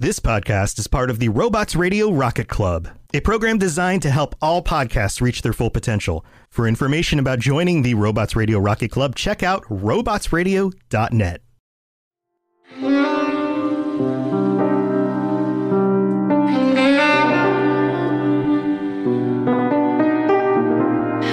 [0.00, 4.34] This podcast is part of the Robots Radio Rocket Club, a program designed to help
[4.40, 6.24] all podcasts reach their full potential.
[6.48, 11.42] For information about joining the Robots Radio Rocket Club, check out robotsradio.net.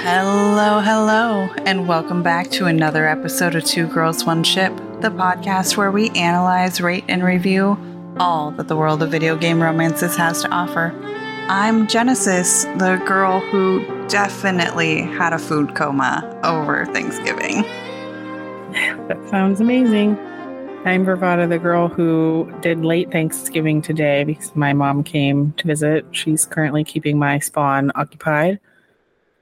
[0.04, 5.78] Hello, hello, and welcome back to another episode of Two Girls, One Ship, the podcast
[5.78, 7.78] where we analyze, rate, and review
[8.20, 10.92] all that the world of video game romances has to offer.
[11.48, 17.62] I'm Genesis, the girl who definitely had a food coma over Thanksgiving.
[19.08, 20.18] That sounds amazing.
[20.84, 26.04] I'm Bravada, the girl who did late Thanksgiving today because my mom came to visit.
[26.12, 28.58] She's currently keeping my spawn occupied.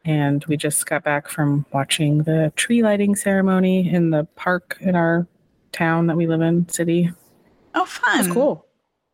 [0.04, 4.94] And we just got back from watching the tree lighting ceremony in the park in
[4.94, 5.26] our
[5.72, 7.10] town that we live in, city.
[7.74, 8.20] Oh, fun.
[8.20, 8.65] It was cool.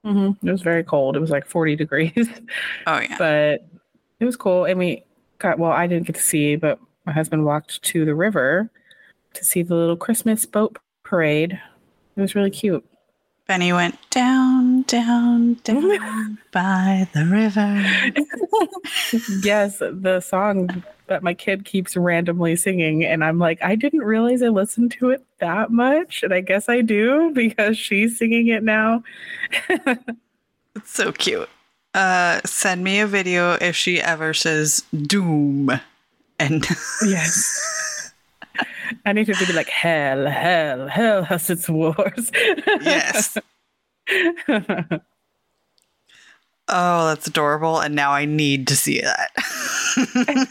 [0.04, 0.46] Mm-hmm.
[0.46, 1.16] It was very cold.
[1.16, 2.28] It was like 40 degrees.
[2.86, 3.16] Oh, yeah.
[3.18, 3.66] but
[4.20, 4.64] it was cool.
[4.64, 5.04] And we
[5.38, 8.70] got, well, I didn't get to see, but my husband walked to the river
[9.34, 11.60] to see the little Christmas boat parade.
[12.16, 12.84] It was really cute.
[13.52, 17.84] Benny went down, down, down by the river.
[19.44, 23.04] yes, the song that my kid keeps randomly singing.
[23.04, 26.22] And I'm like, I didn't realize I listened to it that much.
[26.22, 29.04] And I guess I do because she's singing it now.
[30.74, 31.50] It's so cute.
[31.92, 35.70] Uh, send me a video if she ever says doom.
[36.38, 36.66] And
[37.02, 37.60] yes.
[39.06, 42.30] I need to be like, hell, hell, hell has its wars.
[42.82, 43.38] yes.
[46.68, 47.80] Oh, that's adorable.
[47.80, 49.30] And now I need to see that.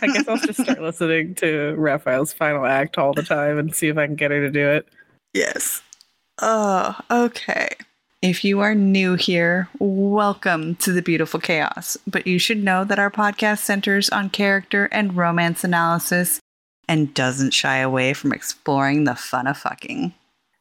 [0.01, 3.88] I guess I'll just start listening to Raphael's final act all the time and see
[3.88, 4.88] if I can get her to do it.
[5.33, 5.81] yes.
[6.44, 7.69] Oh, okay.
[8.22, 11.97] If you are new here, welcome to the beautiful chaos.
[12.06, 16.39] But you should know that our podcast centers on character and romance analysis
[16.91, 20.13] and doesn't shy away from exploring the fun of fucking.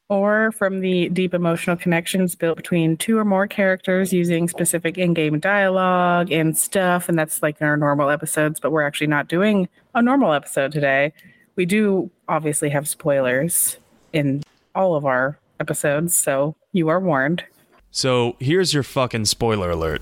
[0.09, 5.13] Or from the deep emotional connections built between two or more characters using specific in
[5.13, 7.09] game dialogue and stuff.
[7.09, 10.71] And that's like in our normal episodes, but we're actually not doing a normal episode
[10.71, 11.13] today.
[11.57, 13.79] We do obviously have spoilers
[14.13, 14.45] in
[14.77, 17.43] all of our episodes, so you are warned.
[17.91, 20.01] So here's your fucking spoiler alert.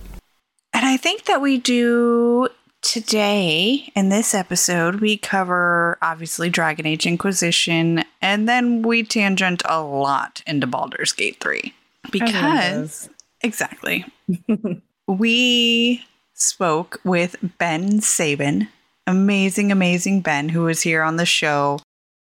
[0.74, 2.50] And I think that we do
[2.88, 9.82] today in this episode, we cover obviously Dragon Age Inquisition, and then we tangent a
[9.82, 11.74] lot into Baldur's Gate 3.
[12.10, 13.10] Because,
[13.42, 14.06] exactly,
[15.06, 18.68] we spoke with Ben Sabin,
[19.06, 21.80] amazing, amazing Ben, who was here on the show.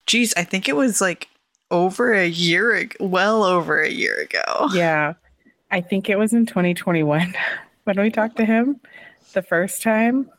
[0.06, 1.28] Geez, I think it was like
[1.70, 4.70] over a year, ag- well over a year ago.
[4.72, 5.14] Yeah.
[5.70, 7.34] I think it was in 2021
[7.84, 8.80] when we talked to him
[9.34, 10.30] the first time.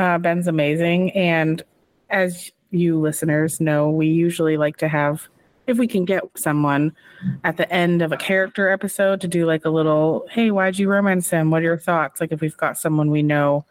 [0.00, 1.10] Uh, Ben's amazing.
[1.10, 1.62] And
[2.08, 5.28] as you listeners know, we usually like to have,
[5.66, 6.96] if we can get someone
[7.44, 10.88] at the end of a character episode to do like a little, hey, why'd you
[10.88, 11.50] romance him?
[11.50, 12.18] What are your thoughts?
[12.18, 13.66] Like if we've got someone we know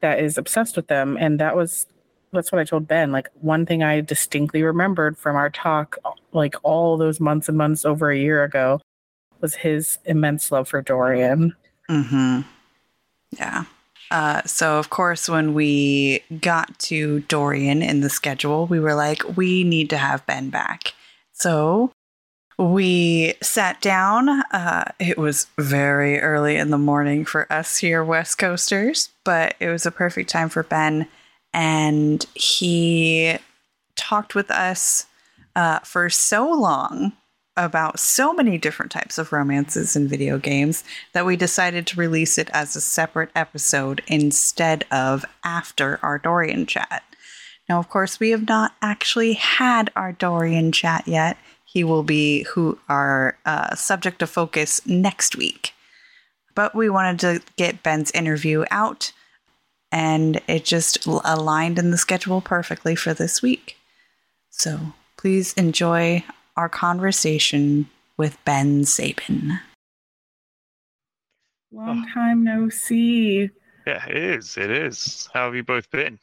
[0.00, 1.18] that is obsessed with them.
[1.20, 1.84] And that was,
[2.32, 3.12] that's what I told Ben.
[3.12, 5.98] Like one thing I distinctly remembered from our talk,
[6.32, 8.80] like all those months and months over a year ago,
[9.42, 11.54] was his immense love for Dorian.
[11.90, 12.40] Mm-hmm.
[13.36, 13.64] Yeah.
[14.12, 19.38] Uh, so of course, when we got to Dorian in the schedule, we were like,
[19.38, 20.92] we need to have Ben back.
[21.32, 21.92] So
[22.58, 24.28] we sat down.
[24.28, 29.68] Uh, it was very early in the morning for us here, West Coasters, but it
[29.68, 31.08] was a perfect time for Ben.
[31.54, 33.38] And he
[33.96, 35.06] talked with us
[35.56, 37.12] uh, for so long
[37.56, 42.38] about so many different types of romances in video games that we decided to release
[42.38, 47.02] it as a separate episode instead of after our Dorian chat.
[47.68, 51.36] Now, of course, we have not actually had our Dorian chat yet.
[51.64, 55.72] He will be who our uh, subject of focus next week.
[56.54, 59.12] But we wanted to get Ben's interview out,
[59.90, 63.76] and it just aligned in the schedule perfectly for this week.
[64.50, 66.24] So please enjoy
[66.56, 69.58] our conversation with Ben Sabin.
[71.70, 72.14] Long ah.
[72.14, 73.50] time no see.
[73.86, 74.56] Yeah, it is.
[74.56, 75.28] It is.
[75.32, 76.18] How have you both been?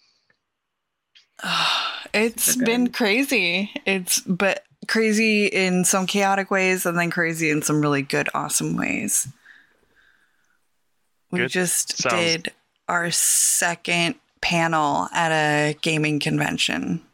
[2.12, 2.94] It's Super been good.
[2.94, 3.72] crazy.
[3.86, 8.76] It's but crazy in some chaotic ways and then crazy in some really good, awesome
[8.76, 9.28] ways.
[11.32, 11.52] We Good.
[11.52, 12.54] just Sounds- did
[12.88, 17.06] our second panel at a gaming convention.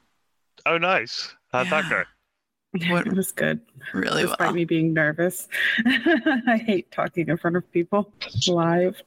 [0.65, 1.33] Oh, nice.
[1.51, 2.03] How'd that go?
[2.89, 3.59] What- it was good.
[3.93, 4.53] Really Despite well.
[4.53, 5.47] me being nervous.
[5.85, 8.11] I hate talking in front of people
[8.47, 9.01] live.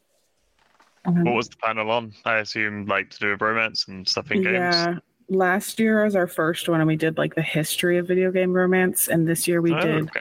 [1.05, 2.13] Um, What was the panel on?
[2.25, 4.55] I assume like to do with romance and stuff in games.
[4.55, 4.99] Yeah.
[5.31, 8.53] Last year was our first one, and we did like the history of video game
[8.53, 9.09] romance.
[9.09, 10.21] And this year we Oh, did okay.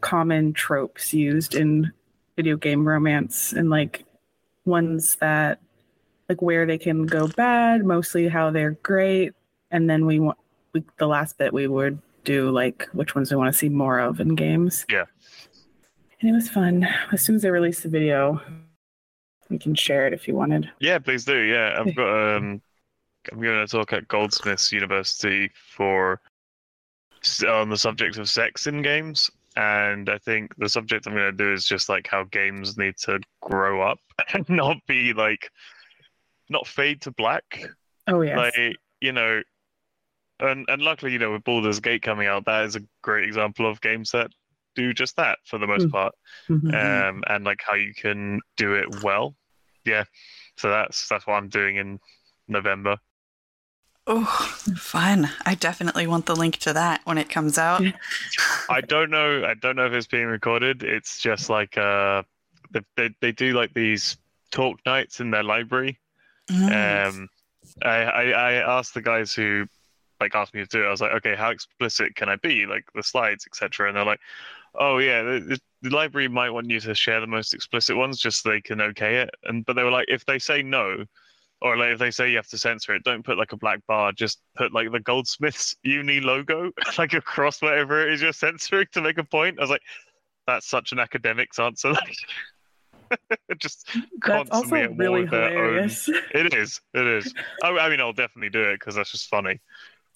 [0.00, 1.90] common tropes used in
[2.36, 4.04] video game romance and like
[4.64, 5.60] ones that
[6.28, 9.32] like where they can go bad, mostly how they're great.
[9.70, 10.38] And then we want
[10.72, 14.00] we, the last bit we would do like which ones we want to see more
[14.00, 14.84] of in games.
[14.90, 15.04] Yeah.
[16.20, 16.86] And it was fun.
[17.12, 18.40] As soon as I release the video,
[19.50, 20.70] we can share it if you wanted.
[20.80, 21.36] Yeah, please do.
[21.36, 22.62] Yeah, I've got um,
[23.32, 26.20] I'm giving a talk at Goldsmiths University for
[27.48, 31.32] on the subject of sex in games, and I think the subject I'm going to
[31.32, 33.98] do is just like how games need to grow up
[34.34, 35.50] and not be like,
[36.48, 37.64] not fade to black.
[38.06, 38.36] Oh yeah.
[38.36, 39.42] Like you know,
[40.46, 43.68] and and luckily you know with Baldur's Gate coming out, that is a great example
[43.68, 44.30] of games that
[44.74, 45.92] do just that for the most Mm.
[45.92, 46.14] part
[46.48, 46.74] Mhm.
[47.08, 49.36] um, and like how you can do it well.
[49.84, 50.04] Yeah,
[50.56, 52.00] so that's that's what I'm doing in
[52.48, 52.96] November.
[54.06, 54.24] Oh,
[54.76, 55.30] fun.
[55.46, 57.82] I definitely want the link to that when it comes out.
[58.68, 59.44] I don't know.
[59.46, 60.82] I don't know if it's being recorded.
[60.82, 62.22] It's just like uh,
[62.72, 64.18] they they, they do like these
[64.50, 65.98] talk nights in their library.
[66.50, 67.06] Mm.
[67.08, 67.28] Um,
[67.82, 69.66] I, I I asked the guys who
[70.24, 70.86] like asked me to do it.
[70.86, 72.66] I was like, okay, how explicit can I be?
[72.66, 73.88] Like the slides, etc.
[73.88, 74.20] And they're like,
[74.74, 78.42] oh yeah, the, the library might want you to share the most explicit ones just
[78.42, 79.30] so they can okay it.
[79.44, 81.04] And but they were like, if they say no,
[81.60, 83.80] or like if they say you have to censor it, don't put like a black
[83.86, 84.12] bar.
[84.12, 89.00] Just put like the Goldsmiths Uni logo like across whatever it is you're censoring to
[89.02, 89.58] make a point.
[89.58, 89.82] I was like,
[90.46, 91.94] that's such an academics answer.
[93.58, 96.08] just That's constantly also really their own- hilarious.
[96.08, 96.80] it is.
[96.94, 97.32] It is.
[97.62, 99.60] I, I mean, I'll definitely do it because that's just funny.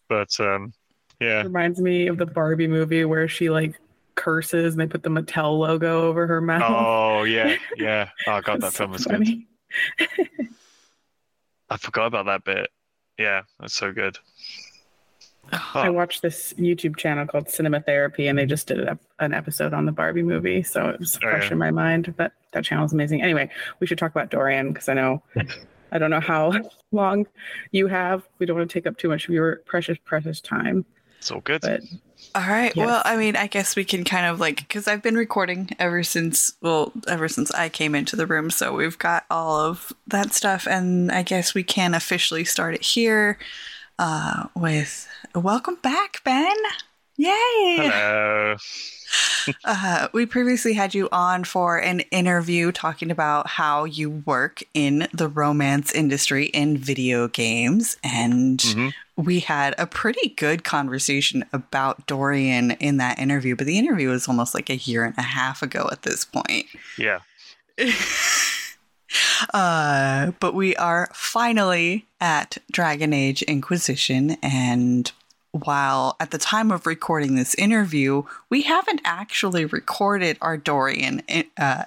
[0.08, 0.72] But um,
[1.20, 3.78] yeah, Reminds me of the Barbie movie where she like
[4.14, 6.62] curses and they put the Mattel logo over her mouth.
[6.66, 8.08] oh yeah, yeah.
[8.26, 9.44] Oh god, that It's film so was good.
[11.70, 12.68] I forgot about that bit.
[13.18, 14.18] Yeah, that's so good.
[15.74, 19.72] I watched this YouTube channel called Cinema Therapy, and they just did a, an episode
[19.72, 21.52] on the Barbie movie, so it was Oh, fresh yeah.
[21.52, 22.14] in my mind.
[22.18, 23.22] But that channel is amazing.
[23.22, 23.48] Anyway,
[23.80, 25.22] we should talk about Dorian because I know
[25.92, 26.52] I don't know how
[26.92, 27.26] long
[27.70, 28.26] you have.
[28.38, 30.84] We don't want to take up too much of your precious, precious time.
[31.20, 31.62] So good.
[31.62, 31.80] But
[32.34, 32.74] All right.
[32.74, 32.86] Yes.
[32.86, 36.02] Well, I mean, I guess we can kind of like because I've been recording ever
[36.02, 40.32] since well, ever since I came into the room, so we've got all of that
[40.32, 43.38] stuff, and I guess we can officially start it here
[43.98, 46.56] uh, with welcome back, Ben.
[47.18, 47.30] Yay!
[47.76, 48.56] Hello.
[49.64, 55.08] Uh, we previously had you on for an interview talking about how you work in
[55.14, 57.96] the romance industry in video games.
[58.04, 58.92] And Mhm.
[59.16, 64.28] we had a pretty good conversation about Dorian in that interview, but the interview was
[64.28, 66.66] almost like a year and a half ago at this point.
[66.98, 67.20] Yeah.
[69.54, 75.10] uh, but we are finally at Dragon Age Inquisition, and
[75.60, 81.22] while at the time of recording this interview, we haven't actually recorded our Dorian
[81.56, 81.84] uh,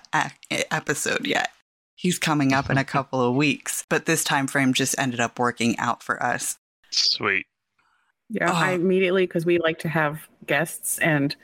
[0.71, 1.49] episode yet.
[1.95, 5.37] He's coming up in a couple of weeks, but this time frame just ended up
[5.39, 6.57] working out for us.
[6.91, 7.45] Sweet.
[8.29, 8.75] yeah, I Oh.
[8.75, 11.35] immediately because we like to have guests and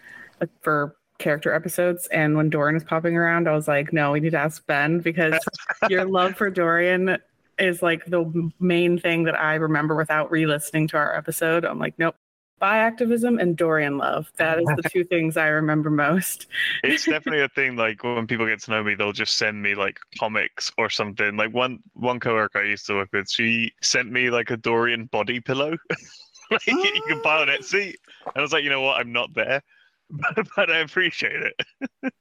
[0.42, 2.08] like, for character episodes.
[2.08, 5.00] And when Dorian was popping around, I was like, no, we need to ask Ben
[5.00, 5.34] because
[5.90, 7.18] your love for Dorian
[7.60, 11.66] is like the main thing that I remember without re-listening to our episode.
[11.66, 12.16] I'm like, nope.
[12.60, 14.32] Bi activism and Dorian love.
[14.38, 16.48] That is the two things I remember most.
[16.84, 17.76] It's definitely a thing.
[17.76, 21.38] Like when people get to know me, they'll just send me like comics or something.
[21.38, 25.06] Like one one coworker I used to work with, she sent me like a Dorian
[25.06, 25.78] body pillow.
[26.52, 27.94] like you can buy on Etsy.
[28.26, 29.00] And I was like, you know what?
[29.00, 29.62] I'm not there.
[30.10, 32.14] but, but I appreciate it.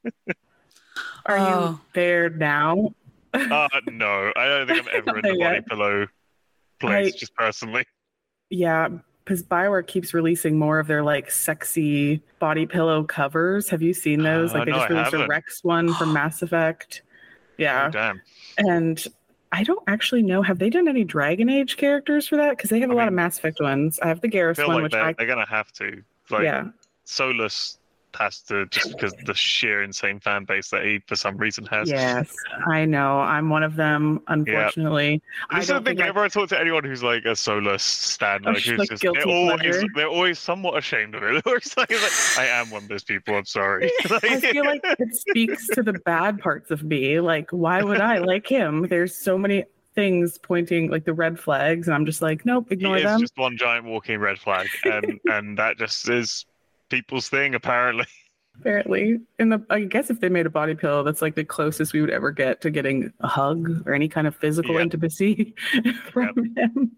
[1.25, 1.71] Are Oh.
[1.71, 2.93] you there now?
[3.37, 6.07] Uh, no, I don't think I'm ever in the body pillow
[6.81, 7.85] place, I- just personally.
[8.50, 8.88] Yeah,
[9.25, 13.69] because Bioware keeps releasing more of their like sexy body pillow covers.
[13.69, 14.52] Have you seen those?
[14.55, 15.26] Uh, Like they no, just released a.
[15.26, 17.02] Wrex one from Mass Effect.
[17.59, 18.23] Yeah, Oh, damn.
[18.59, 19.05] and
[19.52, 20.43] I don't actually know.
[20.43, 22.50] Have they done any Dragon Age characters for that?
[22.57, 23.99] Because they have a I lot of Mass Effect ones.
[24.00, 26.02] I have the Garrus one, like which they're, I they're gonna have to.
[26.31, 26.64] Like yeah.
[27.07, 27.78] Solas
[28.18, 31.90] has to just because the sheer insane fan base that he for some reason has.
[31.90, 32.35] Yes,
[32.66, 33.18] I know.
[33.20, 34.20] I'm one of them.
[34.28, 37.32] Unfortunately, I is the don't think I- Whenever I talk to anyone who's like a
[37.35, 41.26] Solas stan, like, who's like just, they're always they're always somewhat ashamed of it.
[41.44, 43.37] They're always like, like, I am one of those people.
[43.37, 43.90] I'm sorry.
[44.11, 47.20] I feel like it speaks to the bad parts of me.
[47.20, 48.87] Like, why would I like him?
[48.88, 53.00] There's so many things pointing like the red flags, and I'm just like, nope, ignore
[53.00, 53.20] them.
[53.20, 56.46] just one giant walking red flag, and and that just is
[56.90, 58.07] people's thing apparently.
[58.59, 61.93] Apparently, in the I guess if they made a body pillow, that's like the closest
[61.93, 64.81] we would ever get to getting a hug or any kind of physical Yep.
[64.83, 65.55] intimacy
[66.11, 66.93] from him.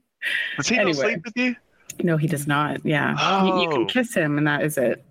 [0.56, 0.92] Does he Anyway.
[0.92, 1.56] not sleep with you?
[2.04, 2.86] No, he does not.
[2.86, 3.72] Yeah, you, you Oh.
[3.72, 5.04] can kiss him, and that is it.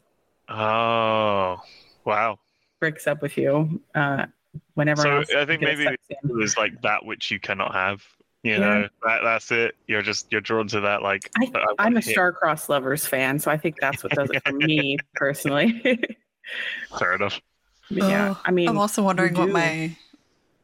[0.47, 1.57] Oh,
[2.05, 2.39] wow.
[2.79, 3.81] Breaks up with you.
[3.93, 4.27] Uh,
[4.75, 8.01] whenever So I think maybe it was like that which you cannot have.
[8.47, 8.59] You Yeah.
[8.59, 9.75] know, that that's it.
[9.87, 11.01] You're just you're drawn to that.
[11.01, 14.41] Like I, I i'm a star-crossed lovers fan, so I think that's what does it
[14.47, 15.81] for me personally.
[16.97, 17.41] Fair enough.
[17.89, 19.95] But yeah, Oh, I mean, I'm also wondering what my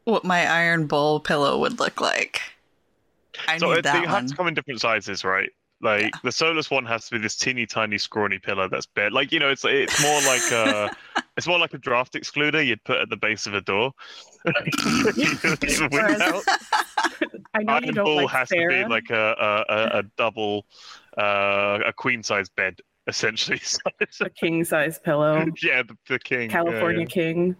[0.06, 2.42] what my Iron Bull pillow would look like.
[3.50, 4.28] I So need it, they that have one.
[4.28, 5.50] to come in different sizes, right?
[5.82, 9.12] Like the Solas one has to be this teeny tiny scrawny pillow that's bare.
[9.12, 10.90] Like you know, it's it's more like a
[11.38, 13.92] it's more like a draft excluder you'd put at the base of a door.
[14.46, 16.44] You know, the wind Whereas- out.
[17.54, 18.78] I know you Iron don't Bull like has Sera.
[18.78, 20.66] to be like a a, a, double
[21.18, 23.62] uh, a queen size bed essentially.
[24.22, 26.44] A king size pillow, yeah, the, the king.
[26.44, 27.56] yeah, California king.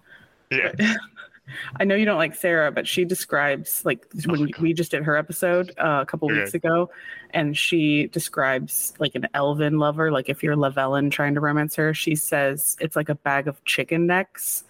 [0.50, 0.72] Yeah.
[0.80, 0.96] yeah.
[1.80, 4.58] I know you don't like Sera, but she describes like when God.
[4.62, 6.40] we just did her episode uh, a couple Okay.
[6.40, 6.90] weeks ago,
[7.32, 10.10] and she describes like an elven lover.
[10.10, 13.62] Like if you're Lavellan trying to romance her, she says it's like a bag of
[13.66, 14.64] chicken necks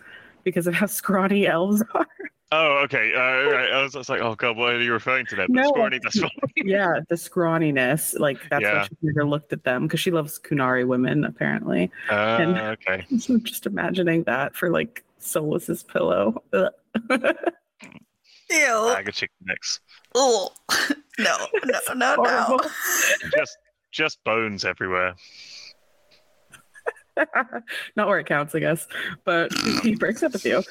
[0.44, 2.08] because of how scrawny elves are.
[2.55, 3.13] Oh, okay.
[3.15, 3.72] Uh, right.
[3.72, 5.36] I was, I was like, oh god, what are you referring to?
[5.38, 6.00] That No, scrawny.
[6.03, 6.19] That's
[6.55, 8.17] yeah, the scrawniness.
[8.19, 8.74] Like that's Yeah.
[8.81, 11.89] why she's never looked at them because she loves Qunari women apparently.
[12.12, 13.05] Uh, And- okay.
[13.19, 16.43] So I'm just imagining that for like Solas's pillow.
[16.53, 16.72] Ugh.
[18.50, 18.91] Ew.
[18.93, 19.79] Bag of chicken necks.
[20.13, 20.51] Oh.
[21.17, 22.60] No, no, no, no.
[23.36, 23.57] Just
[23.91, 25.15] just bones everywhere.
[27.95, 28.88] Not where it counts, I guess.
[29.24, 29.51] But
[29.83, 30.63] he breaks up with you.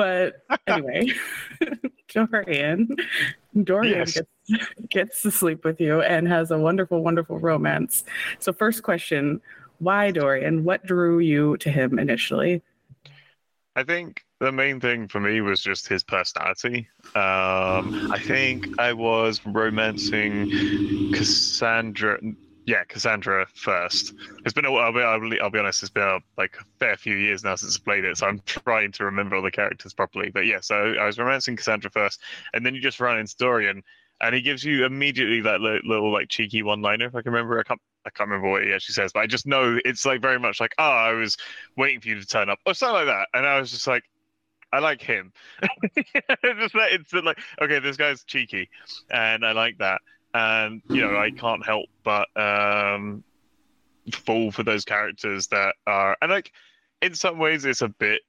[0.00, 1.12] But anyway,
[2.08, 2.96] Dorian,
[3.64, 4.12] Dorian Yes.
[4.14, 8.04] gets, gets to sleep with you and has a wonderful, wonderful romance.
[8.38, 9.42] So, first question
[9.78, 10.64] why Dorian?
[10.64, 12.62] What drew you to him initially?
[13.76, 16.88] I think the main thing for me was just his personality.
[17.14, 22.18] Um, I think I was romancing Cassandra.
[22.70, 24.14] Yeah, Cassandra first.
[24.44, 24.84] It's been a while.
[24.84, 25.82] I'll be, I'll be, I'll be honest.
[25.82, 28.40] It's been a, like a fair few years now since I played it, so I'm
[28.46, 30.30] trying to remember all the characters properly.
[30.30, 32.20] But yeah, so I was romancing Cassandra first,
[32.54, 33.82] and then you just run into Dorian,
[34.20, 37.06] and he gives you immediately that little, little like cheeky one-liner.
[37.06, 37.80] If I can remember, I can't.
[38.06, 40.60] I can't remember what he actually says, but I just know it's like very much
[40.60, 41.36] like, oh, I was
[41.76, 43.26] waiting for you to turn up, or something like that.
[43.34, 44.04] And I was just like,
[44.72, 45.32] I like him.
[45.96, 48.70] just that instant, like, okay, this guy's cheeky,
[49.10, 50.02] and I like that.
[50.34, 53.24] And you know, I can't help but um,
[54.14, 56.52] fall for those characters that are, and like,
[57.02, 58.22] in some ways, it's a bit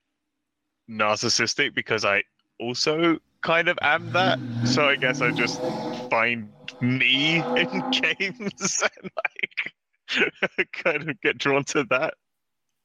[0.90, 2.24] narcissistic because I
[2.60, 4.40] also kind of am that.
[4.64, 5.64] So I guess I just
[6.10, 9.12] find me in games and
[10.18, 12.16] like kind of get drawn to that.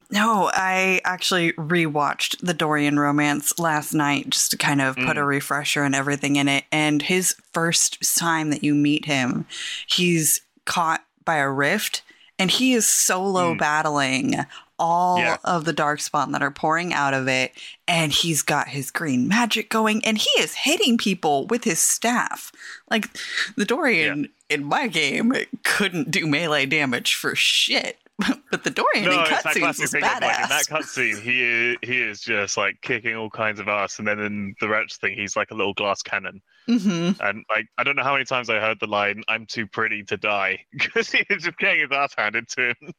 [0.09, 5.23] No, I actually rewatched the Dorian romance last night just to kind of put a
[5.25, 6.63] refresher and everything in it.
[6.71, 9.45] And his first time that you meet him,
[9.85, 12.03] he's caught by a rift
[12.39, 13.57] and he is solo Mm.
[13.59, 14.45] battling
[14.79, 15.37] all Yeah.
[15.43, 17.51] of the darkspawn that are pouring out of it.
[17.87, 22.51] And he's got his green magic going and he is hitting people with his staff.
[22.89, 23.09] Like
[23.57, 25.33] the Dorian in my game
[25.63, 27.99] couldn't do melee damage for shit.
[28.49, 32.01] But the Dorian in that cutscenes was of, like, in that cutscene, he is, he
[32.01, 35.35] is just like kicking all kinds of ass, and then in the Wretch thing, he's
[35.35, 36.41] like a little glass cannon.
[36.67, 39.67] hmm And like, I don't know how many times I heard the line, "I'm too
[39.67, 42.93] pretty to die," because he is just getting his ass handed to him.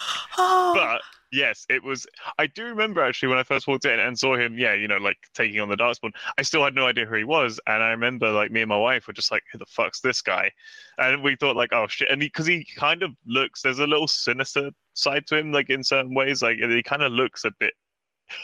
[0.36, 1.02] But
[1.32, 2.06] yes, it was.
[2.38, 4.58] I do remember actually when I first walked in and saw him.
[4.58, 6.12] Yeah, you know, like taking on the Darkspawn.
[6.38, 8.76] I still had no idea who he was, and I remember like me and my
[8.76, 10.50] wife were just like, "Who the fuck's this guy?"
[10.98, 13.86] And we thought like, "Oh shit!" And because he, he kind of looks, there's a
[13.86, 16.42] little sinister side to him, like in certain ways.
[16.42, 17.74] Like he kind of looks a bit.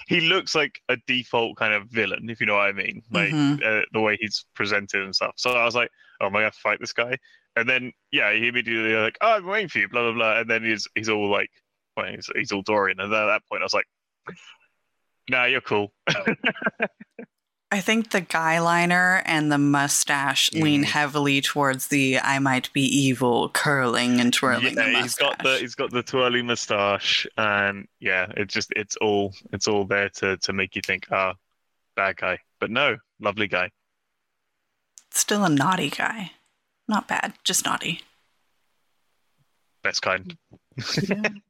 [0.07, 3.03] He looks like a default kind of villain, if you know what I mean.
[3.11, 3.63] Like Mhm.
[3.65, 5.35] uh, the way he's presented and stuff.
[5.37, 5.91] So I was like,
[6.21, 7.17] oh, am I gonna fight this guy?
[7.57, 10.41] And then yeah, he immediately like, oh, I'm waiting for you, blah blah blah.
[10.41, 11.51] And then he's he's all like,
[11.97, 13.01] well, he's, he's all Dorian.
[13.01, 13.87] And then at that point, I was like,
[15.31, 15.93] nah, you're cool.
[17.73, 20.87] I think the guy liner and the mustache lean Mm.
[20.87, 25.03] heavily towards the I might be evil curling and twirling yeah, mustache.
[25.03, 29.67] he's got the he's got the twirly mustache, and yeah, it's just it's all it's
[29.67, 31.35] all there to to make you think, ah,
[31.97, 32.39] bad guy.
[32.61, 33.71] But no, lovely guy.
[35.11, 36.33] Still a naughty guy.
[36.87, 38.01] Not bad, just naughty.
[39.83, 40.37] Best kind.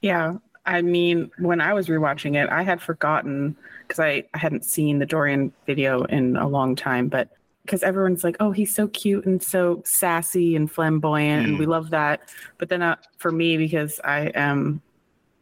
[0.00, 0.34] Yeah.
[0.64, 4.98] I mean, when I was rewatching it, I had forgotten because I, I hadn't seen
[4.98, 7.28] the Dorian video in a long time, but
[7.64, 11.90] because everyone's like, oh, he's so cute and so sassy and flamboyant, and we love
[11.90, 12.20] that.
[12.58, 14.80] But then uh, for me, because I am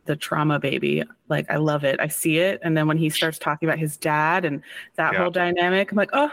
[0.07, 2.01] the trauma baby, like I love it.
[2.01, 2.61] I see it.
[2.63, 4.63] And then when he starts talking about his dad and
[4.97, 5.23] that Yeah.
[5.23, 6.31] whole dynamic, I'm like, oh,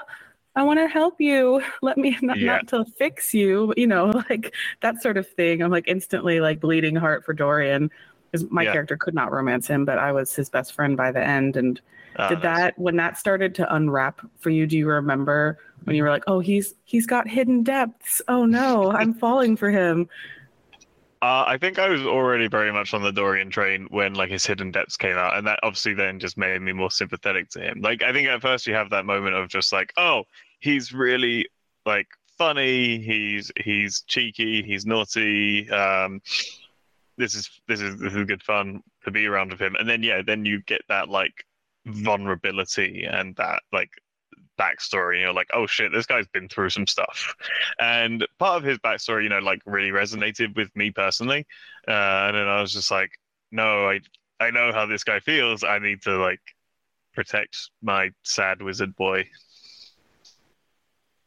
[0.55, 1.61] I want to help you.
[1.81, 2.45] Let me not, Yeah.
[2.47, 5.61] not to fix you, you know, like that sort of thing.
[5.61, 7.91] I'm like instantly like bleeding heart for Dorian
[8.37, 8.73] because my Yeah.
[8.73, 11.57] character could not romance him, but I was his best friend by the end.
[11.57, 11.79] And
[12.15, 12.43] Ah, did nice.
[12.43, 14.65] that when that started to unwrap for you?
[14.67, 18.21] Do you remember when you were like, "Oh, he's he's got hidden depths.
[18.27, 20.09] Oh no, I'm falling for him."
[21.21, 24.45] Uh, I think I was already very much on the Dorian train when like his
[24.45, 27.81] hidden depths came out, and that obviously then just made me more sympathetic to him.
[27.81, 30.25] Like I think at first you have that moment of just like, oh,
[30.59, 31.47] he's really
[31.87, 35.67] like funny, he's he's cheeky, he's naughty.
[35.71, 36.21] Um,
[37.17, 40.03] this is this is this is good fun to be around with him, and then
[40.03, 41.33] yeah, then you get that like
[41.85, 43.89] vulnerability and that like
[44.59, 47.35] backstory and you're like oh shit this guy's been through some stuff.
[47.79, 51.45] And part of his backstory you know like really resonated with me personally.
[51.87, 51.91] Uh,
[52.27, 53.11] and then i was just like
[53.51, 53.99] no i
[54.39, 55.63] i know how this guy feels.
[55.63, 56.41] I need to like
[57.13, 59.25] protect my sad wizard boy.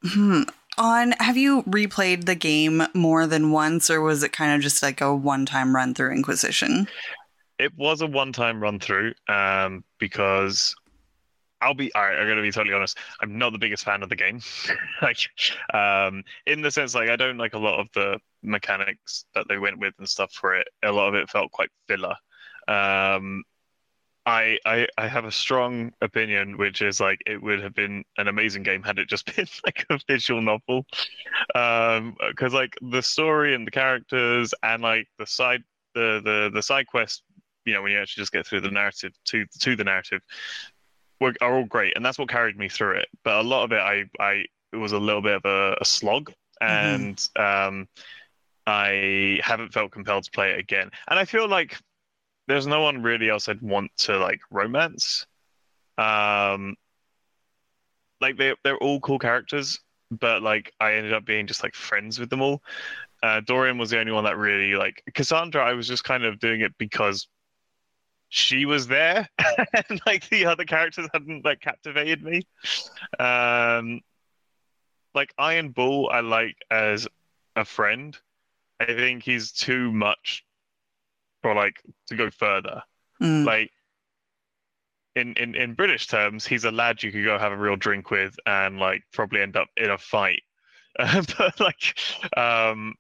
[0.05, 0.43] Hmm.
[0.79, 4.83] On have you replayed the game more than once, or was it kind of just
[4.83, 6.89] like a one-time run through Inquisition?
[7.61, 10.75] it was a one-time run through um, because
[11.61, 12.19] I'll be all right.
[12.19, 12.97] I'm gonna be totally honest.
[13.21, 14.41] I'm not the biggest fan of the game,
[15.03, 15.19] like
[15.75, 19.59] um, in the sense like I don't like a lot of the mechanics that they
[19.59, 20.69] went with and stuff for it.
[20.83, 22.15] A lot of it felt quite filler.
[22.67, 23.43] Um,
[24.27, 28.29] I, I I have a strong opinion, which is like it would have been an
[28.29, 30.85] amazing game had it just been like a visual novel,
[31.49, 35.63] because like the story and the characters and like the side
[35.95, 37.23] the the the side quest,
[37.65, 40.21] you know, when you actually just get through the narrative to to the narrative,
[41.21, 43.09] were, are all great, and that's what carried me through it.
[43.25, 45.85] But a lot of it, I I it was a little bit of a, a
[45.85, 47.89] slog, and um,
[48.67, 50.91] I haven't felt compelled to play it again.
[51.09, 51.79] And I feel like
[52.51, 55.25] there's no one really else I'd want to like romance.
[55.97, 56.75] Um,
[58.21, 59.79] like they they're all cool characters,
[60.11, 62.61] but like I ended up being just like friends with them all.
[63.23, 65.65] Uh, Dorian was the only one that really like Cassandra.
[65.65, 67.29] I was just kind of doing it because
[68.31, 69.29] she was there,
[69.89, 72.43] and like the other characters hadn't like captivated me.
[73.21, 74.01] Um,
[75.15, 77.07] like Iron Bull, I like as
[77.55, 78.19] a friend.
[78.81, 80.43] I think he's too much
[81.43, 82.83] for like to go further.
[83.21, 83.45] Mm.
[83.45, 83.71] Like
[85.17, 88.11] in, in in British terms, he's a lad you could go have a real drink
[88.11, 90.43] with and like probably end up in a fight.
[90.99, 91.99] but like
[92.37, 92.95] um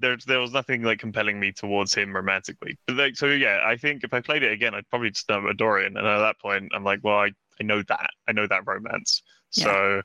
[0.00, 2.78] there there was nothing like compelling me towards him romantically.
[2.86, 5.46] But like so yeah, I think if I played it again, I'd probably just know
[5.46, 5.96] a Dorian.
[5.96, 8.10] And at that point, I'm like, well, I, I know that.
[8.26, 9.22] I know that romance.
[9.50, 10.02] So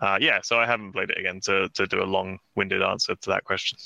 [0.00, 3.30] uh, yeah, so I haven't played it again to to do a long-winded answer to
[3.30, 3.78] that question.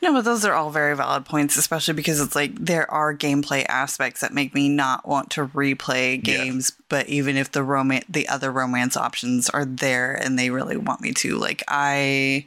[0.00, 3.66] No, but those are all very valid points, especially because it's like there are gameplay
[3.68, 6.44] aspects that make me not want to replay Yeah.
[6.44, 6.72] games.
[6.88, 11.00] But even if the romance, the other romance options are there, and they really want
[11.00, 12.46] me to, like I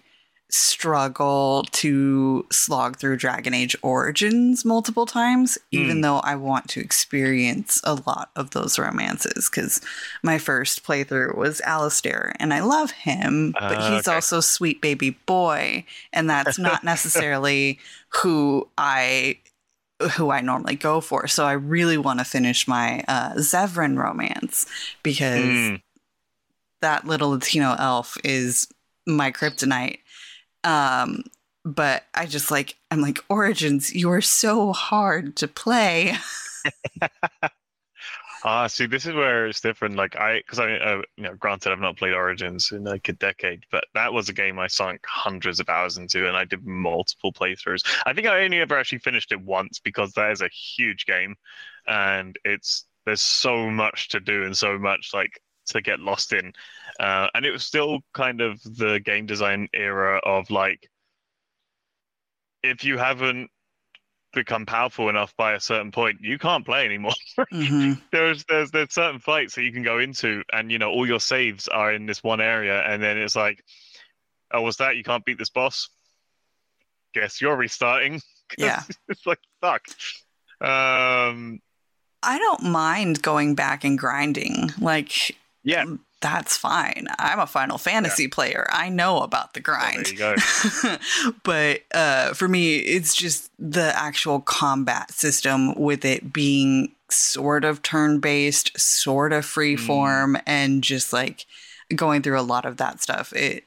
[0.53, 6.01] struggle to slog through Dragon Age Origins multiple times, even Mm.
[6.03, 9.49] though I want to experience a lot of those romances.
[9.49, 9.81] Because
[10.23, 14.15] my first playthrough was Alistair, and I love him, but Ah, he's okay.
[14.15, 19.37] also sweet baby boy, and that's not necessarily who I
[20.17, 21.27] who I normally go for.
[21.27, 24.65] So I really want to finish my uh, Zevran romance
[25.03, 25.81] because Mm.
[26.81, 28.67] that little Latino elf is
[29.07, 29.99] my kryptonite.
[30.63, 31.23] Um,
[31.63, 33.93] but I just like I'm like Origins.
[33.93, 36.15] You are so hard to play.
[38.43, 39.95] Ah, see, this is where it's different.
[39.95, 43.13] Like I, because I, uh, you know, granted, I've not played Origins in like a
[43.13, 46.65] decade, but that was a game I sunk hundreds of hours into, and I did
[46.65, 47.85] multiple playthroughs.
[48.05, 51.35] I think I only ever actually finished it once because that is a huge game,
[51.87, 56.53] and it's there's so much to do and so much like to get lost in,
[56.99, 60.89] uh, and it was still kind of the game design era of like,
[62.63, 63.49] if you haven't
[64.33, 67.13] become powerful enough by a certain point, you can't play anymore.
[67.51, 71.07] hmm there's there's there's certain fights that you can go into, and you know all
[71.07, 73.63] your saves are in this one area, and then it's like,
[74.51, 74.97] oh, was that?
[74.97, 75.89] You can't beat this boss.
[77.13, 78.21] Guess you're restarting.
[78.57, 78.83] Yeah.
[79.07, 79.81] it's like fuck.
[80.59, 81.61] Um,
[82.21, 84.71] I don't mind going back and grinding.
[84.77, 85.85] Like, yeah,
[86.21, 87.07] that's fine.
[87.17, 88.67] I'm a Final Fantasy player.
[88.71, 90.05] I know about the well, grind.
[90.05, 90.97] there you go.
[91.43, 97.81] but uh, for me, it's just the actual combat system with it being sort of
[97.81, 99.79] turn based, sort of free Mm.
[99.79, 101.45] form, and just like
[101.95, 103.33] going through a lot of that stuff.
[103.33, 103.65] It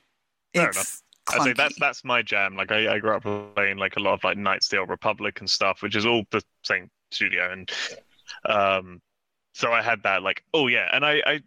[0.54, 2.54] Fair it's I say that's that's my jam.
[2.56, 3.22] Like I, I grew up
[3.54, 6.06] playing like a lot of like Knights of the Old Republic and stuff, which is
[6.06, 7.70] all the same studio, and
[8.46, 9.00] um,
[9.54, 11.40] so I had that like, oh yeah, and I I,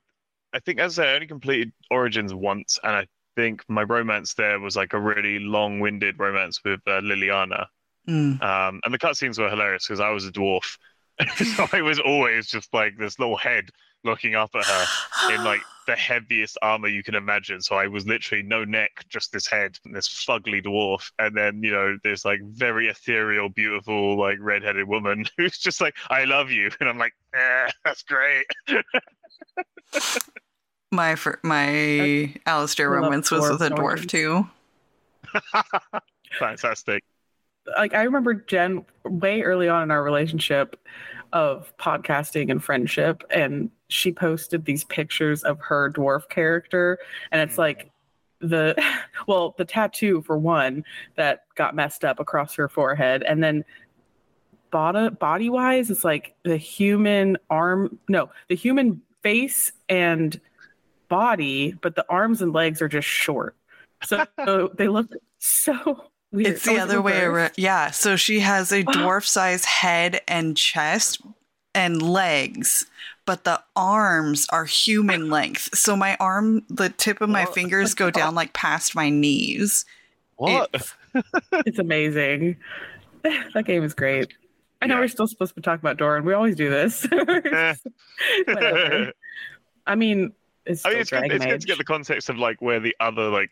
[0.54, 4.34] I think as I say, I only completed Origins once, and I think my romance
[4.34, 7.68] there was like a really long-winded romance with uh, Leliana,
[8.08, 8.42] Mm.
[8.42, 10.78] um, and the cutscenes were hilarious because I was a dwarf,
[11.56, 13.70] so I was always just like this little head
[14.08, 14.86] looking up at her
[15.36, 17.62] in like the heaviest armor you can imagine.
[17.62, 21.62] So I was literally no neck, just this head, and this fugly dwarf, and then
[21.64, 26.50] you know this like very ethereal, beautiful like redheaded woman who's just like, "I love
[26.50, 28.46] you," and I'm like, eh, "That's great."
[30.92, 34.48] my fir- my Alistair romance was with a dwarf dwarf too.
[36.40, 37.04] Fantastic.
[37.78, 40.80] like I remember Jen way early on in our relationship
[41.34, 47.00] of podcasting and friendship, and she posted these pictures of her dwarf character,
[47.32, 47.60] and it's mm.
[47.60, 47.92] like
[48.40, 48.76] the
[49.28, 50.84] well, the tattoo for one
[51.16, 53.64] that got messed up across her forehead, and then
[54.72, 60.40] body body wise, it's like the human arm, no, the human face and
[61.10, 63.56] body, but the arms and legs are just short.
[64.04, 66.48] So, so they look so weird.
[66.56, 67.52] It's the Oh, other way around.
[67.58, 67.92] Yeah.
[67.92, 68.92] So she has a oh.
[68.92, 71.22] dwarf size head and chest
[71.76, 72.86] and legs,
[73.26, 75.76] but the arms are human length.
[75.78, 77.54] So my arm, the tip of my What?
[77.54, 79.86] fingers go down like past my knees.
[80.38, 80.70] What?
[80.74, 80.94] It's-
[81.66, 82.58] It's amazing.
[83.24, 84.34] that game is great.
[84.82, 85.00] I know Yeah.
[85.02, 86.26] we're still supposed to be talking about Dorian.
[86.26, 87.08] We always do this.
[87.12, 87.76] I
[89.96, 90.32] mean,
[90.66, 92.96] it's I mean, it's good, it's good to get the context of like where the
[93.00, 93.52] other like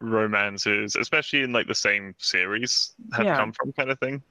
[0.00, 3.36] romances, especially in like the same series, have Yeah.
[3.36, 4.22] come from, kind of thing.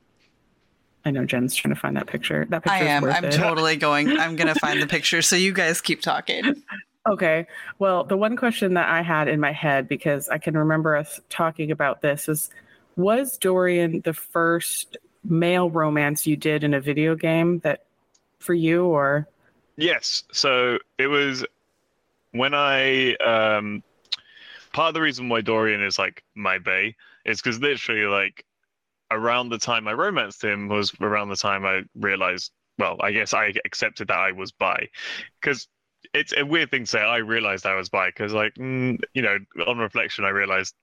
[1.05, 2.45] I know Jen's trying to find that picture.
[2.49, 3.03] That picture I am.
[3.03, 3.33] Worth I'm it.
[3.33, 4.09] totally going.
[4.19, 5.21] I'm going to find the picture.
[5.21, 6.63] So you guys keep talking.
[7.07, 7.45] Okay.
[7.77, 11.19] Well, the one question that I had in my head, because I can remember us
[11.29, 12.49] talking about this, is
[12.95, 17.85] was Dorian the first male romance you did in a video game that
[18.39, 19.27] for you or
[19.77, 20.23] Yes.
[20.31, 21.45] So it was
[22.31, 23.83] when I um
[24.75, 28.43] part of the reason why Dorian is like my bay is because literally like
[29.09, 33.33] around the time I romanced him was around the time I realized well, I guess
[33.33, 34.89] I accepted that I was bi.
[35.39, 35.69] Because
[36.13, 39.21] it's a weird thing to say I realized I was bi because like mm, you
[39.21, 40.75] know, on reflection I realized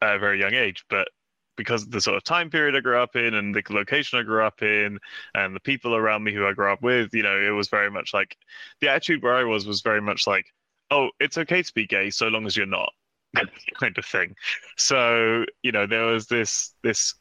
[0.00, 1.08] at a very young age, but
[1.56, 4.22] because of the sort of time period I grew up in and the location I
[4.22, 5.00] grew up in
[5.34, 7.90] and the people around me who I grew up with, you know, it was very
[7.90, 8.36] much like
[8.80, 10.46] the attitude where I was was very much like,
[10.92, 12.92] oh, it's okay to be gay so long as you're not,
[13.80, 14.34] kind of thing.
[14.76, 17.14] So you know, there was this this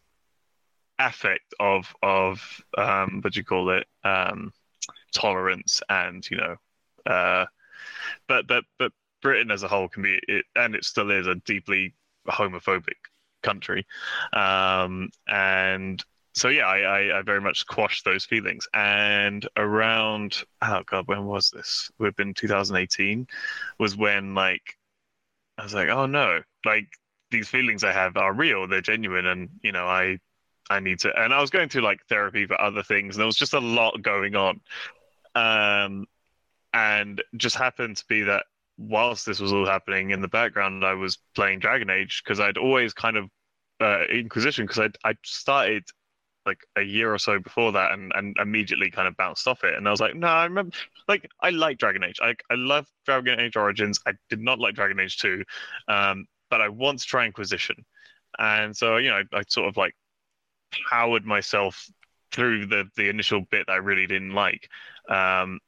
[0.99, 4.53] affect of of um, what do you call it, um,
[5.13, 6.55] tolerance and you know,
[7.05, 7.45] uh,
[8.27, 11.35] but but but Britain as a whole can be, it, and it still is a
[11.35, 11.93] deeply
[12.27, 12.97] homophobic
[13.43, 13.85] country,
[14.33, 18.67] um, and so yeah, I, I, I very much squashed those feelings.
[18.73, 21.89] And around oh god, when was this?
[21.89, 23.27] It would have been 2018,
[23.79, 24.77] was when like
[25.61, 26.87] I was like, oh no, like
[27.29, 30.17] these feelings I have are real, they're genuine, and you know I
[30.71, 31.15] I need to.
[31.15, 33.59] And I was going through like therapy for other things, and there was just a
[33.59, 34.59] lot going on,
[35.35, 36.07] um,
[36.73, 38.45] and just happened to be that
[38.79, 42.57] whilst this was all happening in the background, I was playing Dragon Age because I'd
[42.57, 43.29] always kind of
[43.79, 45.83] uh, Inquisition because I I started
[46.45, 49.75] like a year or so before that and, and immediately kind of bounced off it.
[49.75, 50.75] And I was like no I remember
[51.07, 52.19] like I like Dragon Age.
[52.21, 53.99] I, I love Dragon Age Origins.
[54.05, 55.43] I did not like Dragon Age 2
[55.87, 57.75] um, but I want to try Inquisition.
[58.39, 59.95] And so you know I sort of like
[60.89, 61.89] powered myself
[62.31, 64.69] through the the initial bit that I really didn't like.
[65.09, 65.59] Um,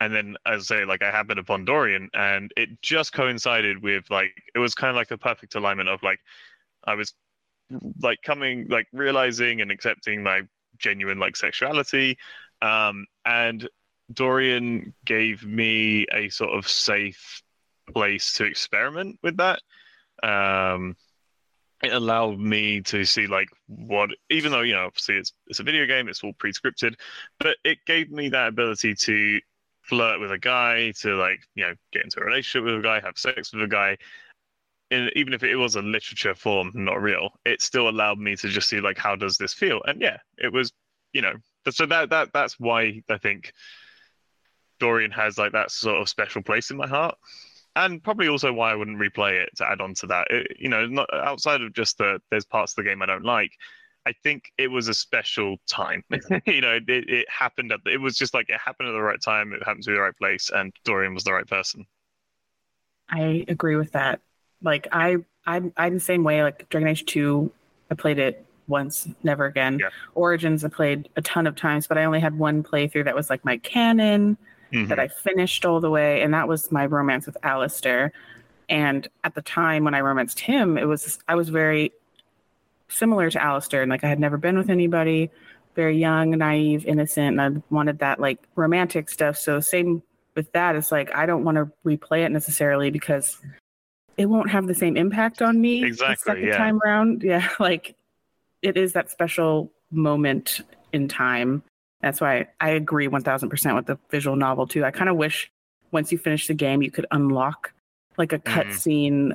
[0.00, 4.04] and then as I say, like I happened upon Dorian, and it just coincided with
[4.10, 6.20] like it was kind of like a perfect alignment of like
[6.84, 7.14] I was
[8.00, 10.42] like coming like realizing and accepting my
[10.78, 12.18] genuine like sexuality,
[12.62, 13.68] um, and
[14.12, 17.42] Dorian gave me a sort of safe
[17.92, 19.60] place to experiment with that.
[20.22, 20.96] Um,
[21.82, 25.64] it allowed me to see like what, even though you know obviously it's it's a
[25.64, 26.94] video game, it's all pre-scripted,
[27.38, 29.40] but it gave me that ability to
[29.82, 33.00] flirt with a guy, to like you know get into a relationship with a guy,
[33.00, 33.96] have sex with a guy.
[35.16, 38.68] Even if it was a literature form, not real, it still allowed me to just
[38.68, 40.72] see like how does this feel, and yeah, it was
[41.12, 41.34] you know
[41.70, 43.52] so that that that's why I think
[44.80, 47.16] Dorian has like that sort of special place in my heart
[47.76, 50.28] and probably also why I wouldn't replay it to add on to that.
[50.30, 53.24] It, you know, not outside of just the there's parts of the game I don't
[53.24, 53.52] like.
[54.06, 56.04] I think it was a special time.
[56.46, 59.00] you know, it, it happened at the, it was just like it happened at the
[59.00, 59.52] right time.
[59.52, 61.86] It happened to be the right place, and Dorian was the right person.
[63.08, 64.20] I agree with that.
[64.64, 66.42] Like I, I'm, I'm the same way.
[66.42, 67.52] Like Dragon Age Two,
[67.90, 69.78] I played it once, never again.
[69.78, 69.90] Yeah.
[70.14, 73.28] Origins, I played a ton of times, but I only had one playthrough that was
[73.30, 74.36] like my canon
[74.72, 74.88] Mhm.
[74.88, 78.10] that I finished all the way, and that was my romance with Alistair.
[78.68, 81.92] And at the time when I romanced him, it was I was very
[82.88, 85.30] similar to Alistair, and like I had never been with anybody,
[85.76, 89.36] very young, naive, innocent, and I wanted that like romantic stuff.
[89.36, 90.02] So same
[90.34, 93.40] with that, it's like I don't want to replay it necessarily because
[94.16, 96.56] it won't have the same impact on me the Exactly, second yeah.
[96.56, 97.22] time around.
[97.22, 97.96] Yeah, like
[98.62, 100.60] it is that special moment
[100.92, 101.62] in time.
[102.00, 104.84] That's why I agree 1000% with the visual novel too.
[104.84, 105.50] I kind of wish
[105.90, 107.72] once you finish the game, you could unlock
[108.16, 108.52] like a Mhm.
[108.52, 109.32] cutscene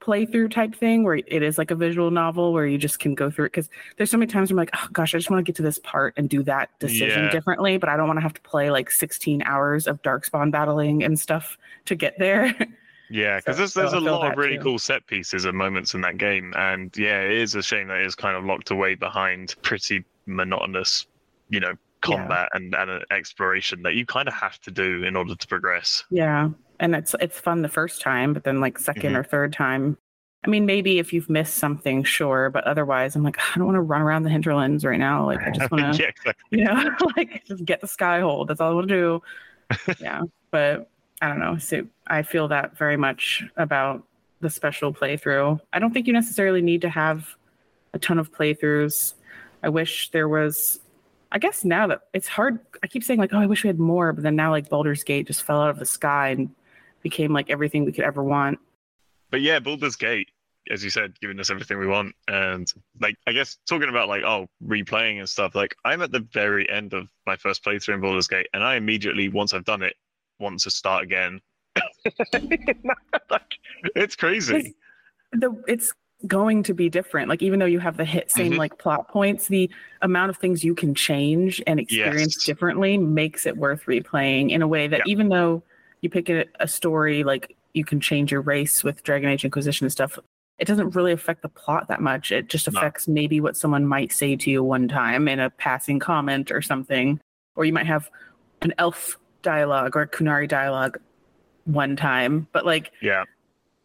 [0.00, 3.30] playthrough type thing where it is like a visual novel where you just can go
[3.30, 3.52] through it.
[3.52, 5.62] Cause there's so many times I'm like, oh gosh, I just want to get to
[5.62, 7.30] this part and do that decision Yeah.
[7.30, 11.04] differently, but I don't want to have to play like 16 hours of Darkspawn battling
[11.04, 12.52] and stuff to get there.
[13.12, 14.62] Yeah, because So- there's there's so a lot of really too.
[14.62, 17.98] cool set pieces and moments in that game, and yeah, it is a shame that
[18.00, 21.06] it is kind of locked away behind pretty monotonous,
[21.50, 25.14] you know, combat and and an exploration that you kind of have to do in
[25.16, 26.04] order to progress.
[26.10, 26.48] Yeah,
[26.80, 29.16] and it's it's fun the first time, but then like 2nd Mhm.
[29.18, 29.98] or third time,
[30.44, 33.76] I mean, maybe if you've missed something, sure, but otherwise, I'm like, I don't want
[33.76, 35.26] to run around the hinterlands right now.
[35.26, 36.34] Like, I just want to, yeah, exactly.
[36.58, 38.48] you know, like just get the skyhold.
[38.48, 39.22] That's all I want to do.
[40.00, 40.88] yeah, but
[41.22, 41.56] I don't know.
[41.56, 44.02] So I feel that very much about
[44.40, 45.60] the special playthrough.
[45.72, 47.36] I don't think you necessarily need to have
[47.94, 49.14] a ton of playthroughs.
[49.62, 50.80] I wish there was.
[51.30, 53.78] I guess now that it's hard, I keep saying like, oh, I wish we had
[53.78, 56.50] more, but then now like Baldur's Gate just fell out of the sky and
[57.02, 58.58] became like everything we could ever want.
[59.30, 60.28] But yeah, Baldur's Gate,
[60.70, 64.24] as you said, giving us everything we want, and like I guess talking about like
[64.24, 65.54] oh replaying and stuff.
[65.54, 68.74] Like I'm at the very end of my first playthrough in Baldur's Gate, and I
[68.74, 69.94] immediately once I've done it
[70.42, 71.40] want to start again.
[73.30, 73.58] like,
[73.96, 74.56] it's crazy.
[74.56, 74.74] It's,
[75.32, 75.92] the it's
[76.26, 77.28] going to be different.
[77.28, 78.58] Like even though you have the hit same Mhm.
[78.58, 79.70] like plot points, the
[80.02, 82.44] amount of things you can change and experience Yes.
[82.44, 85.10] differently makes it worth replaying in a way that Yeah.
[85.12, 85.62] even though
[86.00, 89.84] you pick a, a story like you can change your race with Dragon Age Inquisition
[89.86, 90.18] and stuff,
[90.58, 92.30] it doesn't really affect the plot that much.
[92.30, 92.78] It just No.
[92.78, 96.60] affects maybe what someone might say to you one time in a passing comment or
[96.62, 97.18] something.
[97.56, 98.08] Or you might have
[98.60, 100.98] an elf dialogue or Qunari dialogue
[101.64, 102.46] one time.
[102.52, 103.24] But like Yeah,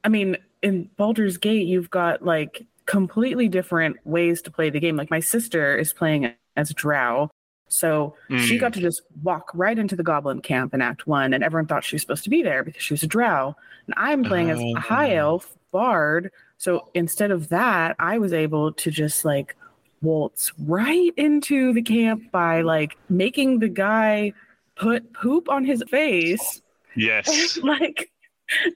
[0.03, 4.95] I mean, in Baldur's Gate, you've got like completely different ways to play the game.
[4.95, 7.29] Like my sister is playing as Drow.
[7.69, 8.61] So she Mm.
[8.61, 11.83] got to just walk right into the goblin camp in Act One, and everyone thought
[11.83, 13.55] she was supposed to be there because she was a drow.
[13.87, 15.33] And I'm playing as a high Oh.
[15.33, 16.31] elf bard.
[16.57, 19.55] So instead of that, I was able to just like
[20.01, 24.31] waltz right into the camp by like making the guy
[24.77, 26.61] put poop on his face
[26.95, 27.57] yes.
[27.63, 28.09] like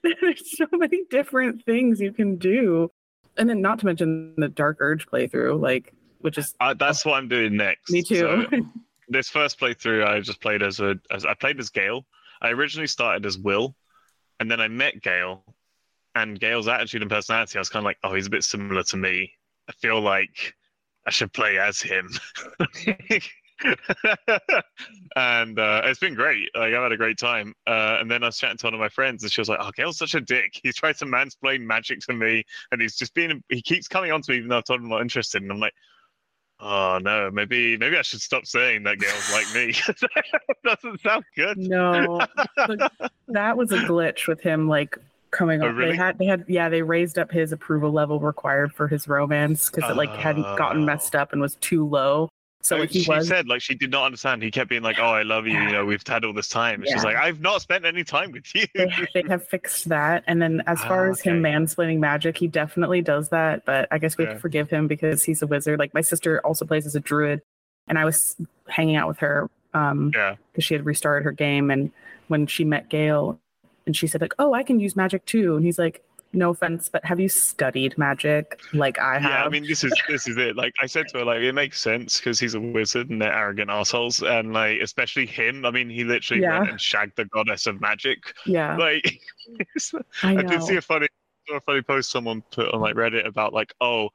[0.02, 2.90] there's so many different things you can do
[3.36, 7.14] and then not to mention the dark urge playthrough like which is Uh, that's what
[7.14, 7.90] I'm doing next.
[7.90, 8.62] me too So,
[9.08, 12.06] this first playthrough, I just played as a as I played as Gale.
[12.40, 13.74] I originally started as Will,
[14.40, 15.44] and then I met Gale,
[16.14, 18.82] and Gale's attitude and personality, I was kind of like, oh, he's a bit similar
[18.84, 19.32] to me.
[19.68, 20.54] I feel like
[21.06, 22.08] I should play as him.
[25.16, 26.48] and uh, it's been great.
[26.54, 27.54] Like I've had a great time.
[27.66, 29.58] Uh, and then I was chatting to one of my friends, and she was like,
[29.60, 30.58] "Oh, Gale's such a dick.
[30.62, 33.42] He's tried to mansplain magic to me, and he's just being.
[33.48, 35.50] He keeps coming on to me, even though I've told him I'm not interested." And
[35.52, 35.74] I'm like,
[36.60, 39.74] "Oh no, maybe maybe I should stop saying that Gale's like me.
[40.64, 42.20] Doesn't sound good." no
[43.28, 44.96] that was a glitch with him like
[45.30, 45.92] coming Oh, up really?
[45.92, 49.70] they had they had yeah they raised up his approval level required for his romance
[49.70, 50.86] because it like hadn't gotten Oh.
[50.86, 52.28] messed up and was too low
[52.64, 54.40] So like, she was said like she did not understand.
[54.40, 55.54] He kept being like, "Oh, I love you.
[55.54, 58.30] You know, we've had all this time." And she's like, "I've not spent any time
[58.30, 60.22] with you." they, they have fixed that.
[60.28, 63.64] And then as far Ah, as him mansplaining magic, he definitely does that.
[63.64, 65.80] But I guess we have to forgive him because he's a wizard.
[65.80, 67.42] Like my sister also plays as a druid,
[67.88, 68.36] and I was
[68.68, 71.90] hanging out with her um yeah, because she had restarted her game, and
[72.28, 73.40] when she met Gale,
[73.86, 76.04] and she said like, "Oh, I can use magic too," and he's like.
[76.32, 79.22] No offense, but have you studied magic like I have?
[79.28, 79.44] yeah.
[79.44, 80.56] I mean, this is this is it.
[80.56, 83.32] Like I said to her, like it makes sense because he's a wizard and they're
[83.32, 85.64] arrogant assholes, and like especially him.
[85.64, 86.58] I mean, he literally Yeah.
[86.58, 88.34] went and shagged the goddess of magic.
[88.44, 89.20] yeah, Like,
[90.22, 91.08] I I did see a funny,
[91.54, 94.10] a funny post someone put on like Reddit about like, oh,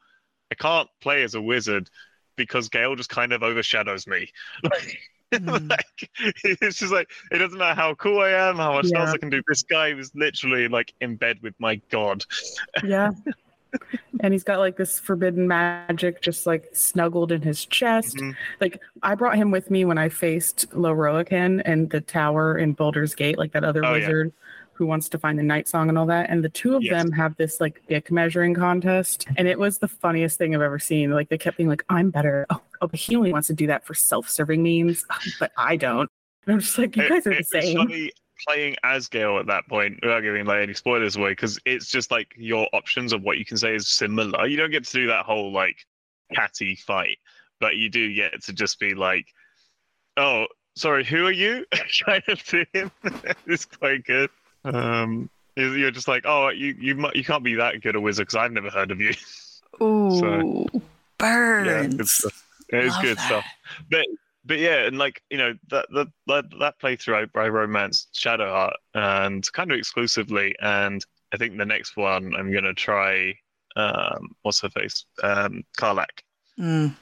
[0.52, 1.90] I can't play as a wizard
[2.38, 4.30] because Gale just kind of overshadows me.
[5.34, 5.70] Mm.
[5.70, 6.10] like,
[6.44, 9.30] it's just like it doesn't matter how cool I am, how much else I can
[9.30, 9.42] do.
[9.48, 12.26] This guy was literally like in bed with my god.
[12.84, 13.12] Yeah.
[14.22, 18.18] and he's got like this forbidden magic just like snuggled in his chest.
[18.18, 18.36] Mhm.
[18.62, 23.16] Like I brought him with me when I faced Lorroakan and the tower in Baldur's
[23.16, 24.32] Gate, like that other Oh, yeah.
[24.78, 26.30] Who wants to find the night song and all that.
[26.30, 26.92] And the two of Yes.
[27.04, 29.28] them have this like dick measuring contest.
[29.38, 31.10] And it was the funniest thing I've ever seen.
[31.12, 32.46] Like they kept being like, I'm better.
[32.50, 35.76] Oh, oh but he only wants to do that for self-serving means, oh, but I
[35.78, 36.10] don't.
[36.46, 38.10] And I'm just like, you It- guys are the it's same.
[38.48, 42.12] playing as Gale at that point without giving like any spoilers away because it's just
[42.12, 44.46] like your options of what you can say is similar.
[44.46, 45.78] You don't get to do that whole like
[46.36, 47.18] catty fight,
[47.60, 49.26] but you do get to just be like,
[50.18, 51.66] "Oh, sorry, who are you?"
[52.06, 52.40] kind of
[52.74, 52.92] him.
[53.48, 54.30] it's quite good.
[54.76, 58.36] Um, you're just like, "Oh, you you you can't be that good a wizard because
[58.36, 59.14] I've never heard of you."
[59.82, 60.66] Ooh,
[61.18, 61.68] burns.
[61.68, 62.44] yeah, good stuff.
[62.70, 63.26] It is good that.
[63.26, 63.46] stuff.
[63.90, 64.06] But
[64.46, 68.74] but yeah, and like you know that that that, that playthrough I, I romance Shadowheart
[68.94, 73.36] and kind of exclusively, and I think the next one I'm gonna try.
[73.76, 75.06] Um, what's her face?
[75.22, 76.22] Um, Karlach,
[76.60, 76.96] Mm.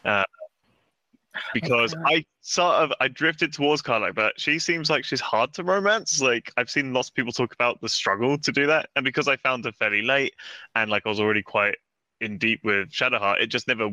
[1.54, 1.96] Because.
[2.06, 6.22] I sort of I drifted towards Karlach, but she seems like she's hard to romance.
[6.22, 9.28] Like I've seen lots of people talk about the struggle to do that, and because
[9.28, 10.34] I found her fairly late,
[10.76, 11.76] and like I was already quite
[12.22, 13.90] in deep with Shadowheart, it just never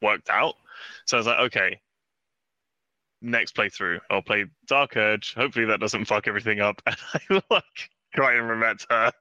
[0.00, 0.54] worked out.
[1.06, 1.80] So I was like, okay,
[3.20, 5.34] next playthrough, I'll play Dark Urge.
[5.34, 6.96] Hopefully that doesn't fuck everything up, and
[7.30, 9.12] I like try and romance her.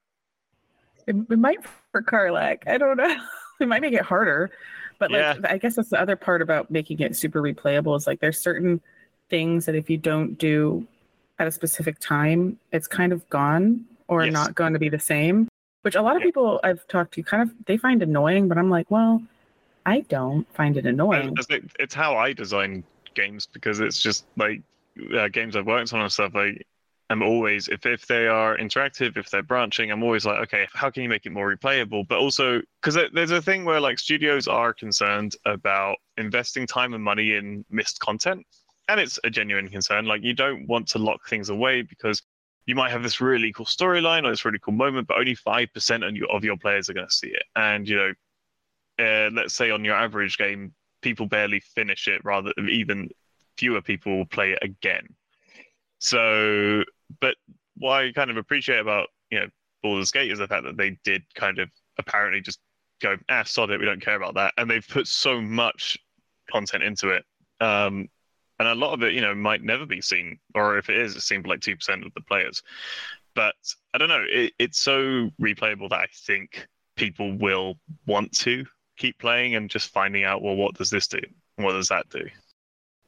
[1.05, 1.59] It, it might
[1.91, 2.59] for Karlach.
[2.67, 3.15] I don't know.
[3.59, 4.51] It might make it harder.
[4.99, 5.35] But like Yeah.
[5.49, 8.81] I guess that's the other part about making it super replayable is like there's certain
[9.29, 10.87] things that if you don't do
[11.39, 14.33] at a specific time, it's kind of gone or Yes.
[14.33, 15.47] not going to be the same.
[15.83, 16.27] Which a lot of Yeah.
[16.27, 19.21] people I've talked to kind of they find annoying, but I'm like, well,
[19.85, 21.35] I don't find it annoying.
[21.79, 22.83] It's how I design
[23.13, 24.61] games because it's just like
[25.15, 26.33] uh, games I've worked on and stuff.
[26.33, 26.65] Like
[27.09, 30.89] I'm always if if they are interactive, if they're branching, I'm always like, okay, how
[30.89, 32.07] can you make it more replayable?
[32.07, 37.03] But also because there's a thing where like studios are concerned about investing time and
[37.03, 38.45] money in missed content,
[38.89, 40.05] and it's a genuine concern.
[40.05, 42.21] Like you don't want to lock things away because
[42.65, 45.69] you might have this really cool storyline or this really cool moment, but only five
[45.73, 48.13] percent of your players are going to see it, and you know
[48.99, 53.09] uh, let's say on your average game, people barely finish it, rather than even
[53.57, 55.07] fewer people will play it again.
[55.99, 56.83] So,
[57.19, 57.35] but
[57.77, 59.47] what I kind of appreciate about you know
[59.83, 62.59] Baldur's Gate is the fact that they did kind of apparently just
[63.01, 65.97] go, ah, sod it, we don't care about that, and they've put so much
[66.49, 67.23] content into it.
[67.59, 68.07] Um,
[68.59, 71.15] and a lot of it, you know, might never be seen, or if it is,
[71.15, 72.61] it seems like two percent of the players.
[73.35, 73.55] But
[73.93, 77.75] I don't know, it, it's so replayable that I think people will
[78.07, 78.65] want to
[78.97, 81.21] keep playing and just finding out, well, what does this do?
[81.57, 82.27] What does that do?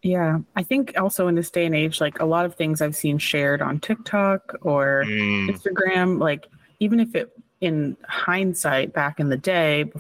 [0.01, 0.39] Yeah.
[0.55, 3.17] I think also in this day and age, like a lot of things I've seen
[3.17, 6.47] shared on TikTok or Mm, Instagram, like
[6.79, 7.31] even if it
[7.61, 9.91] in hindsight back in the day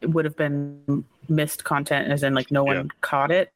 [0.00, 2.82] it would have been missed content as in like no one Yeah.
[3.00, 3.52] caught it.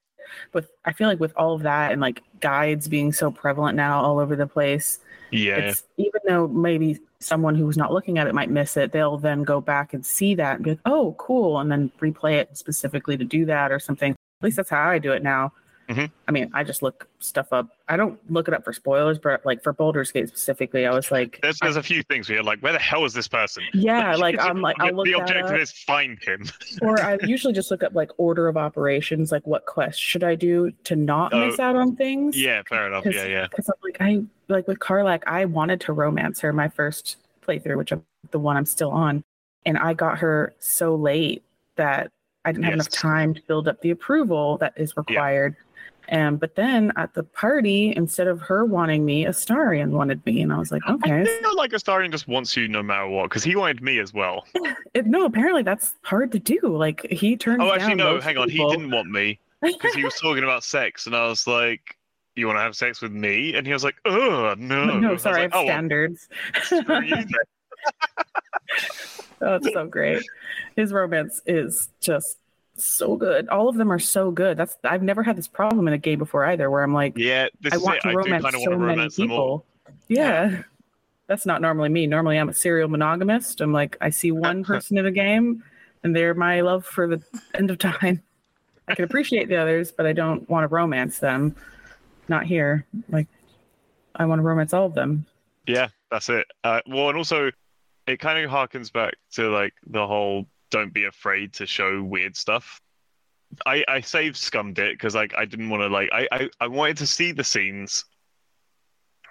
[0.51, 4.01] But I feel like with all of that and like guides being so prevalent now
[4.03, 4.99] all over the place,
[5.31, 9.19] yeah, it's even though maybe someone who's not looking at it might miss it, they'll
[9.19, 12.57] then go back and see that and be like, oh, cool, and then replay it
[12.59, 14.13] specifically to do that or something.
[14.13, 15.53] At least that's how I do it now.
[15.89, 16.11] Mhm.
[16.29, 17.69] I mean, I just look stuff up.
[17.89, 21.11] I don't look it up for spoilers, but like for Baldur's Gate specifically, I was
[21.11, 23.65] like, there's there's a few things where like, where the hell is this person?
[23.75, 26.45] yeah, like I'm like I'll look the objective is find him.
[26.83, 30.35] or I usually just look up like order of operations, like what quest should I
[30.35, 32.41] do to not Oh, miss out on things.
[32.41, 33.05] yeah, fair enough.
[33.05, 33.47] Yeah, yeah.
[33.51, 37.77] Because I'm like I like with Karlach, I wanted to romance her my first playthrough,
[37.77, 39.25] which I'm the one I'm still on,
[39.67, 41.43] and I got her so late
[41.77, 42.11] that
[42.45, 45.55] I didn't have enough time to build up the approval that is required.
[46.09, 50.53] And but then at the party, instead of her wanting me, Astarion wanted me, and
[50.53, 51.23] I was like, okay.
[51.23, 54.13] I feel like Astarion just wants you no matter what, because he wanted me as
[54.13, 54.45] well.
[54.95, 56.59] It, no, apparently that's hard to do.
[56.65, 57.63] Like he turned.
[57.63, 58.51] Oh, actually, no, hang on.
[58.51, 59.39] He didn't want me.
[59.63, 61.97] because he was talking about sex, and I was like,
[62.35, 65.41] "You want to have sex with me?" And he was like, "Oh no, no, sorry,
[65.41, 66.29] I like, have "Oh, standards.
[66.71, 67.29] then."
[69.41, 70.23] oh, it's so great.
[70.77, 72.39] His romance is just
[72.77, 73.49] so good.
[73.49, 74.57] All of them are so good.
[74.57, 77.49] That's I've never had this problem in a game before either, where I'm like, Yeah,
[77.61, 78.03] this I is want it.
[78.03, 79.67] to I romance kind of so to many romance them all.
[79.87, 79.95] people.
[80.09, 80.63] Yeah.
[81.29, 82.07] That's not normally me.
[82.07, 83.61] Normally I'm a serial monogamist.
[83.61, 85.63] I'm like, I see one person in a game
[86.03, 87.23] and they're my love for the
[87.55, 88.23] end of time.
[88.89, 91.55] I can appreciate the others, but I don't want to romance them.
[92.29, 92.85] Not here.
[93.09, 93.29] Like
[94.15, 95.27] I want to romance all of them.
[95.67, 96.47] Yeah, that's it.
[96.65, 97.51] Uh, well, and also,
[98.09, 102.37] it kind of harkens back to like the whole "don't be afraid to show weird
[102.37, 102.81] stuff."
[103.67, 106.67] I I saved scummed it because like I didn't want to like I, I I
[106.67, 108.05] wanted to see the scenes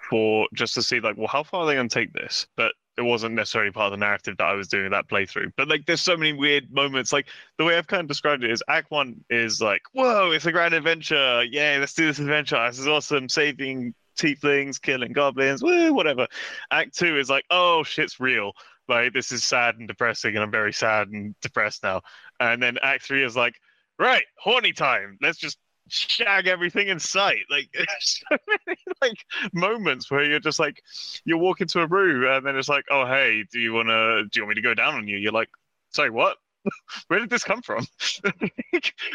[0.08, 3.02] for just to see like well how far are they gonna take this, but it
[3.02, 5.52] wasn't necessarily part of the narrative that I was doing that playthrough.
[5.56, 7.12] But like, there's so many weird moments.
[7.12, 7.26] Like
[7.56, 10.52] the way I've kind of described it is, Act One is like, "Whoa, it's a
[10.52, 11.42] grand adventure!
[11.44, 12.62] Yay, let's do this adventure!
[12.68, 13.28] This is awesome!
[13.28, 16.26] Saving tieflings, killing goblins, woo, whatever."
[16.70, 18.52] Act Two is like, "Oh, shit's real!
[18.92, 22.02] Like this is sad and depressing, and I'm very sad and depressed now."
[22.40, 23.54] And then Act Three is like,
[23.98, 25.18] "Right, horny time!
[25.20, 27.68] Let's just." shag everything in sight like
[28.00, 29.18] so many like
[29.52, 30.80] moments where you're just like
[31.24, 34.38] you walk into a room and then it's like, oh hey, do you wanna do
[34.38, 35.16] you want me to go down on you?
[35.16, 35.50] You're like,
[35.90, 36.36] sorry, what?
[37.08, 37.84] Where did this come from?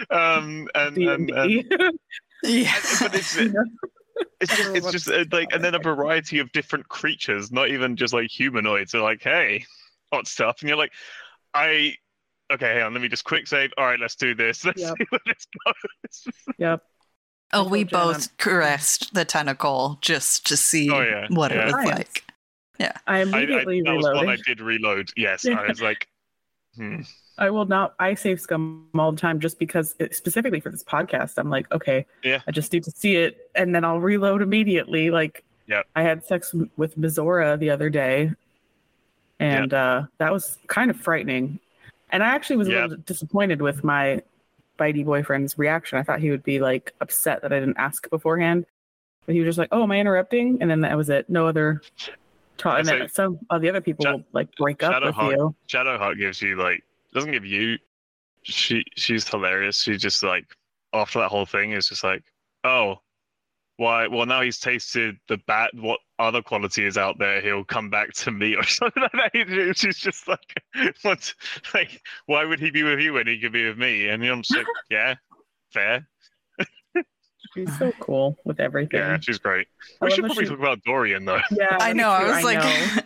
[0.10, 1.64] um, and, and, and D&D.
[2.44, 2.76] Yeah.
[3.00, 3.38] but it's
[4.42, 7.96] it's just it's just uh, like and then a variety of different creatures, not even
[7.96, 8.94] just like humanoids.
[8.96, 9.66] Are like, hey,
[10.14, 10.94] hot stuff, and you're like,
[11.54, 11.96] I.
[12.50, 12.94] Okay, hang on.
[12.94, 13.72] Let me just quick save.
[13.78, 14.64] All right, let's do this.
[14.66, 14.94] Let's Yep.
[14.98, 16.34] see where this goes.
[16.58, 16.82] yep.
[17.52, 21.62] Oh, we told Jenna- both caressed the tentacle just to see Oh, yeah, what yeah.
[21.62, 21.90] it was Science.
[21.98, 22.24] like.
[22.80, 25.10] I I, I, immediately that was one I did reload.
[25.18, 26.08] Yes, I was like,
[26.78, 27.02] hmm.
[27.38, 27.94] I will not.
[28.00, 31.72] I save scum all the time just because, it, specifically for this podcast, I'm like,
[31.72, 32.42] okay, Yeah.
[32.48, 35.10] I just need to see it, and then I'll reload immediately.
[35.12, 35.86] Like, Yep.
[35.96, 38.32] I had sex with Mizora the other day,
[39.40, 41.60] and uh, that was kind of frightening.
[42.10, 44.22] And I actually was a little disappointed with my
[44.80, 45.98] bitey boyfriend's reaction.
[45.98, 48.66] I thought he would be like upset that I didn't ask beforehand,
[49.26, 51.30] but he was just like, "Oh, am I interrupting?" And then that was it.
[51.30, 51.82] No other.
[52.58, 52.80] Talk.
[52.80, 55.56] And then some of the other people Sha- will like break up with Shadowheart- you.
[55.68, 56.84] Shadowheart gives you like
[57.18, 57.78] doesn't give you.
[58.44, 59.82] She she's hilarious.
[59.82, 60.46] She just like
[60.94, 62.24] after that whole thing is just like,
[62.64, 62.98] oh,
[63.78, 64.08] why?
[64.08, 65.72] Well, now he's tasted the bat.
[65.74, 67.42] What other quality is out there?
[67.42, 69.74] He'll come back to me or something like that.
[69.78, 70.64] She's just like,
[71.02, 71.34] what?
[71.74, 74.08] Like, why would he be with you when he could be with me?
[74.08, 75.16] And I'm just like, yeah,
[75.74, 76.08] fair.
[77.54, 79.00] She's so cool with everything.
[79.00, 79.68] Yeah, she's great.
[80.02, 81.40] I We should probably she- talk about Dorian though.
[81.52, 82.12] Yeah, I know.
[82.12, 83.02] I too, was like, know.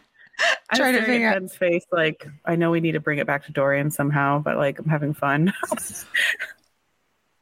[0.69, 1.33] I'm trying to staring figure out.
[1.35, 1.85] Ben's face.
[1.91, 4.87] Like, I know we need to bring it back to Dorian somehow, but like, I'm
[4.89, 5.53] having fun.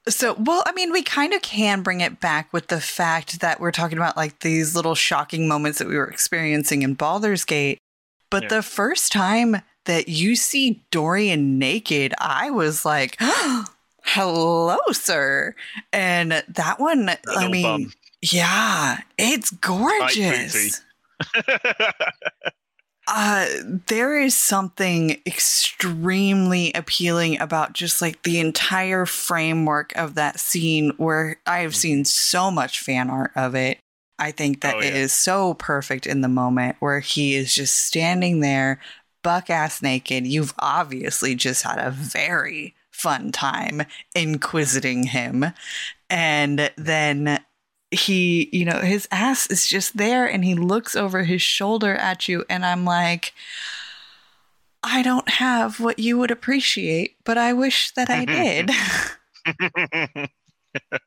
[0.07, 3.59] So, well, I mean, we kind of can bring it back with the fact that
[3.59, 7.77] we're talking about like these little shocking moments that we were experiencing in Baldur's Gate.
[8.31, 8.49] But Yeah.
[8.49, 13.17] the first time that you see Dorian naked, I was like,
[14.03, 15.53] hello, sir.
[15.93, 17.93] And that one, I little mean, bum.
[18.21, 20.81] yeah, it's gorgeous.
[23.11, 23.47] Uh,
[23.87, 31.37] there is something extremely appealing about just like the entire framework of that scene where
[31.47, 33.79] I have seen so much fan art of it.
[34.19, 34.89] I think that Oh, yeah.
[34.89, 38.79] is so perfect in the moment where he is just standing there,
[39.23, 40.27] buck ass naked.
[40.27, 43.83] You've obviously just had a very fun time
[44.13, 45.45] inquisiting him.
[46.11, 47.39] And then
[47.91, 52.27] he, you know, his ass is just there and he looks over his shoulder at
[52.27, 52.45] you.
[52.49, 53.33] And I'm like,
[54.83, 58.71] I don't have what you would appreciate, but I wish that I did.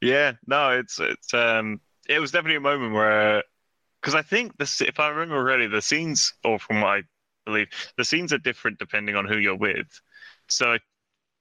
[0.00, 3.42] yeah, no, it's it's um it was definitely a moment where
[4.00, 7.02] because I think this if I remember already the scenes or from what I
[7.44, 10.00] believe the scenes are different depending on who you're with.
[10.48, 10.78] So I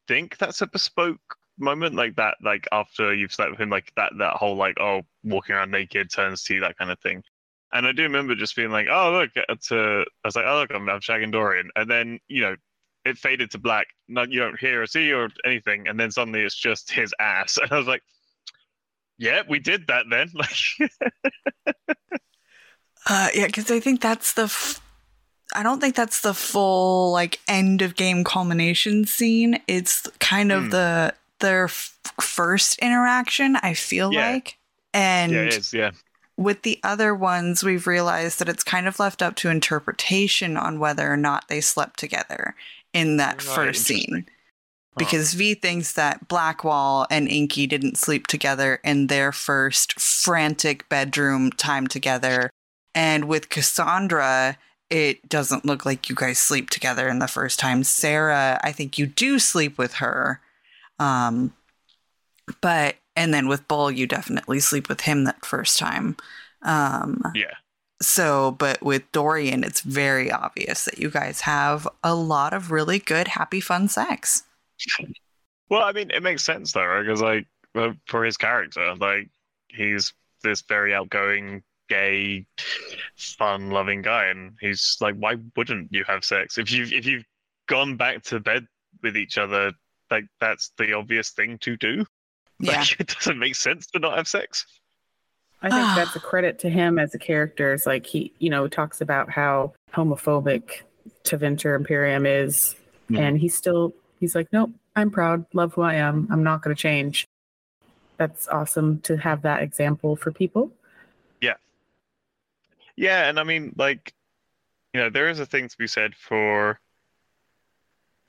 [0.08, 4.14] think that's a bespoke moment like that like after you've slept with him like that
[4.18, 7.24] that whole like oh walking around naked turns to you that kind of thing.
[7.72, 10.60] And I do remember just being like, oh look, it's uh, I was like, oh
[10.62, 12.56] look, I'm, I'm shagging Dorian, and then you know
[13.06, 13.88] it faded to black.
[14.08, 17.58] No, you don't hear or see or anything, and then suddenly it's just his ass,
[17.58, 18.02] and I was like,
[19.20, 20.92] "Yeah, we did that then." Like,
[23.08, 24.44] Uh, yeah, because I think that's the.
[24.44, 24.82] F-
[25.56, 29.60] I don't think that's the full like end of game culmination scene.
[29.68, 30.70] It's kind of Hmm.
[30.70, 33.56] the their f- first interaction.
[33.58, 34.32] I feel Yeah.
[34.32, 34.58] like,
[34.94, 35.74] and yeah, is.
[35.74, 35.92] Yeah,
[36.38, 40.80] with the other ones, we've realized that it's kind of left up to interpretation on
[40.80, 42.56] whether or not they slept together
[42.94, 44.00] in that Right, first scene.
[44.00, 44.26] interesting.
[44.98, 51.52] because V thinks that Blackwall and Inky didn't sleep together in their first frantic bedroom
[51.52, 52.50] time together.
[52.94, 54.58] And with Cassandra,
[54.90, 57.84] it doesn't look like you guys sleep together in the first time.
[57.86, 60.42] Sera, I think you do sleep with her.
[61.00, 61.54] Um,
[62.62, 66.18] but, and then with Bull, you definitely sleep with him that first time.
[66.62, 67.54] Um, Yeah.
[68.02, 73.00] so, but with Dorian, it's very obvious that you guys have a lot of really
[73.00, 74.44] good, happy, fun sex.
[75.70, 77.04] Well, I mean, it makes sense though, right?
[77.04, 77.46] Because like
[78.08, 79.30] for his character, like
[79.68, 82.46] he's this very outgoing, gay,
[83.16, 87.26] fun-loving guy, and he's like, why wouldn't you have sex if you if you've
[87.68, 88.66] gone back to bed
[89.04, 89.72] with each other?
[90.12, 92.06] Like that's the obvious thing to do.
[92.60, 92.80] Yeah.
[92.80, 94.66] Like, it doesn't make sense to not have sex.
[95.62, 97.74] I think that's a credit to him as a character.
[97.74, 100.82] It's like he, you know, talks about how homophobic
[101.24, 102.76] Tevinter Imperium is,
[103.10, 103.20] Mhm.
[103.20, 106.28] and he's still he's like, nope, I'm proud, love who I am.
[106.32, 107.28] I'm not going to change.
[108.18, 110.72] That's awesome to have that example for people.
[111.42, 111.56] Yeah.
[112.96, 114.14] Yeah, and I mean, like,
[114.94, 116.80] you know, there is a thing to be said for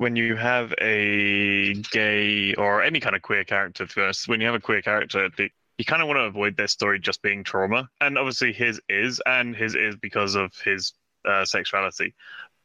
[0.00, 4.54] when you have a gay or any kind of queer character, first, when you have
[4.54, 7.86] a queer character, the, you kind of want to avoid their story just being trauma.
[8.00, 10.94] And obviously, his is, and his is because of his
[11.28, 12.14] uh, sexuality.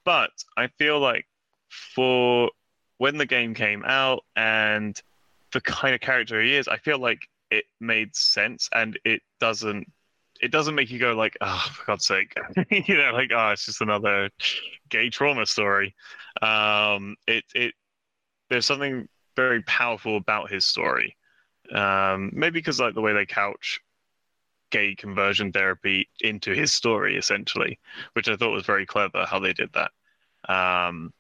[0.06, 1.26] But I feel like
[1.68, 2.52] for
[3.00, 4.98] when the game came out and
[5.52, 9.92] the kind of character he is, I feel like it made sense and it doesn't
[10.46, 12.36] it doesn't make you go like, oh, for God's sake,
[12.70, 14.30] you know, like, oh, it's just another
[14.90, 15.96] gay trauma story.
[16.40, 17.74] Um, it it
[18.52, 21.18] there's something very powerful about his story.
[21.74, 23.80] Um, maybe because like the way they couch
[24.70, 27.80] gay conversion therapy into his story, essentially,
[28.14, 29.92] which I thought was very clever how they did that.
[30.48, 31.12] Um,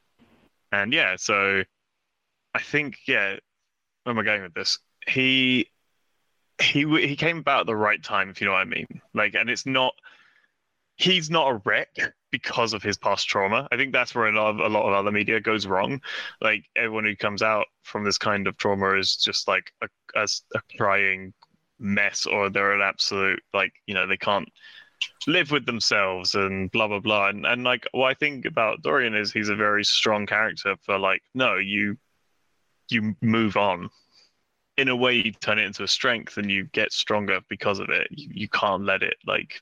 [0.71, 1.63] and yeah, so
[2.53, 3.37] I think yeah,
[4.03, 4.77] where am I going with this?
[5.07, 5.71] He
[6.61, 9.01] he he came about at the right time, if you know what I mean.
[9.13, 9.93] Like, and it's not
[10.97, 11.89] he's not a wreck
[12.31, 13.67] because of his past trauma.
[13.71, 16.01] I think that's where a lot of a lot of other media goes wrong.
[16.41, 20.27] Like everyone who comes out from this kind of trauma is just like a, a,
[20.55, 21.33] a crying
[21.79, 24.49] mess, or they're an absolute like you know they can't
[25.27, 27.29] live with themselves and blah blah blah.
[27.29, 30.97] And and like what I think about Dorian is he's a very strong character for
[30.97, 31.97] like no you
[32.89, 33.89] you move on
[34.77, 37.89] in a way you turn it into a strength and you get stronger because of
[37.89, 38.07] it.
[38.11, 39.61] You, you can't let it like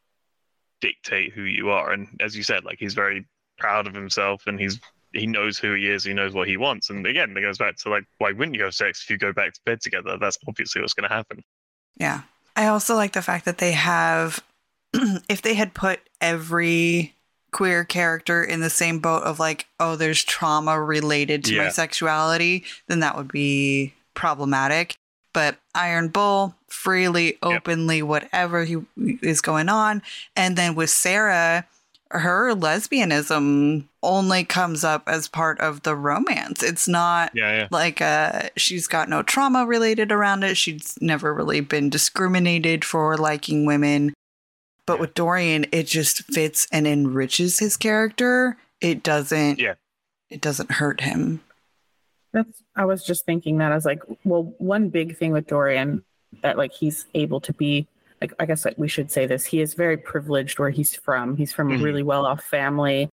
[0.81, 1.91] dictate who you are.
[1.91, 3.25] And as you said like he's very
[3.57, 4.79] proud of himself and he's
[5.13, 6.03] he knows who he is.
[6.03, 6.89] He knows what he wants.
[6.89, 9.33] And again it goes back to like why wouldn't you have sex if you go
[9.33, 10.17] back to bed together?
[10.19, 11.43] That's obviously what's going to happen.
[11.97, 12.21] Yeah.
[12.55, 14.43] I also like the fact that they have,
[14.93, 17.15] if they had put every
[17.51, 22.63] queer character in the same boat of like, oh, there's trauma related to my sexuality,
[22.87, 24.95] then that would be problematic.
[25.33, 28.77] But Iron Bull, freely, openly, whatever he
[29.21, 30.01] is going on.
[30.35, 31.65] And then with Sera,
[32.11, 36.61] her lesbianism only comes up as part of the romance.
[36.61, 37.67] It's not yeah yeah.
[37.71, 40.55] like uh she's got no trauma related around it.
[40.55, 44.13] She's never really been discriminated for liking women.
[44.85, 48.57] But with dorian it just fits and enriches his character.
[48.79, 49.75] It doesn't Yeah.
[50.29, 51.41] it doesn't hurt him
[52.33, 56.03] That's I was just thinking that I was like, well, one big thing with Dorian
[56.41, 57.87] that like he's able to be
[58.21, 59.45] like I guess like we should say this.
[59.45, 61.37] He is very privileged where he's from.
[61.37, 61.79] He's from Mhm.
[61.79, 63.09] a really well off family,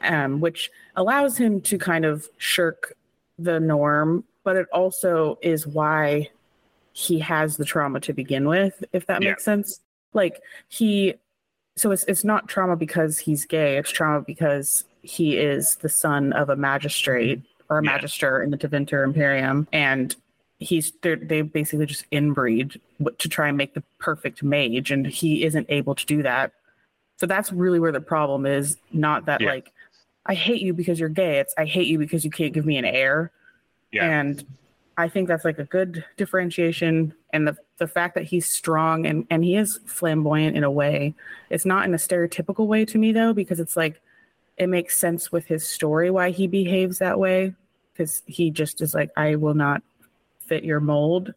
[0.00, 2.94] um, which allows him to kind of shirk
[3.38, 6.30] the norm, but it also is why
[6.92, 9.30] he has the trauma to begin with, if that Yeah.
[9.30, 9.80] makes sense.
[10.14, 11.14] Like he
[11.76, 16.32] so it's it's not trauma because he's gay, it's trauma because he is the son
[16.32, 17.42] of a magistrate
[17.74, 17.90] or a Yeah.
[17.92, 20.14] magister in the Tevinter Imperium, and
[20.58, 22.78] he's they're- basically just inbreed
[23.18, 26.52] to try and make the perfect mage, and he isn't able to do that.
[27.16, 28.76] So that's really where the problem is.
[28.92, 29.48] Not that Yeah.
[29.50, 29.72] like
[30.26, 31.38] I hate you because you're gay.
[31.38, 33.30] It's I hate you because you can't give me an heir.
[33.92, 34.08] Yeah.
[34.08, 34.42] And
[34.96, 37.12] I think that's like a good differentiation.
[37.32, 41.14] And the the fact that he's strong and and he is flamboyant in a way.
[41.50, 44.00] It's not in a stereotypical way to me though, because it's like
[44.56, 47.52] it makes sense with his story why he behaves that way.
[47.94, 49.82] Because he just is like, I will not
[50.40, 51.32] fit your mold,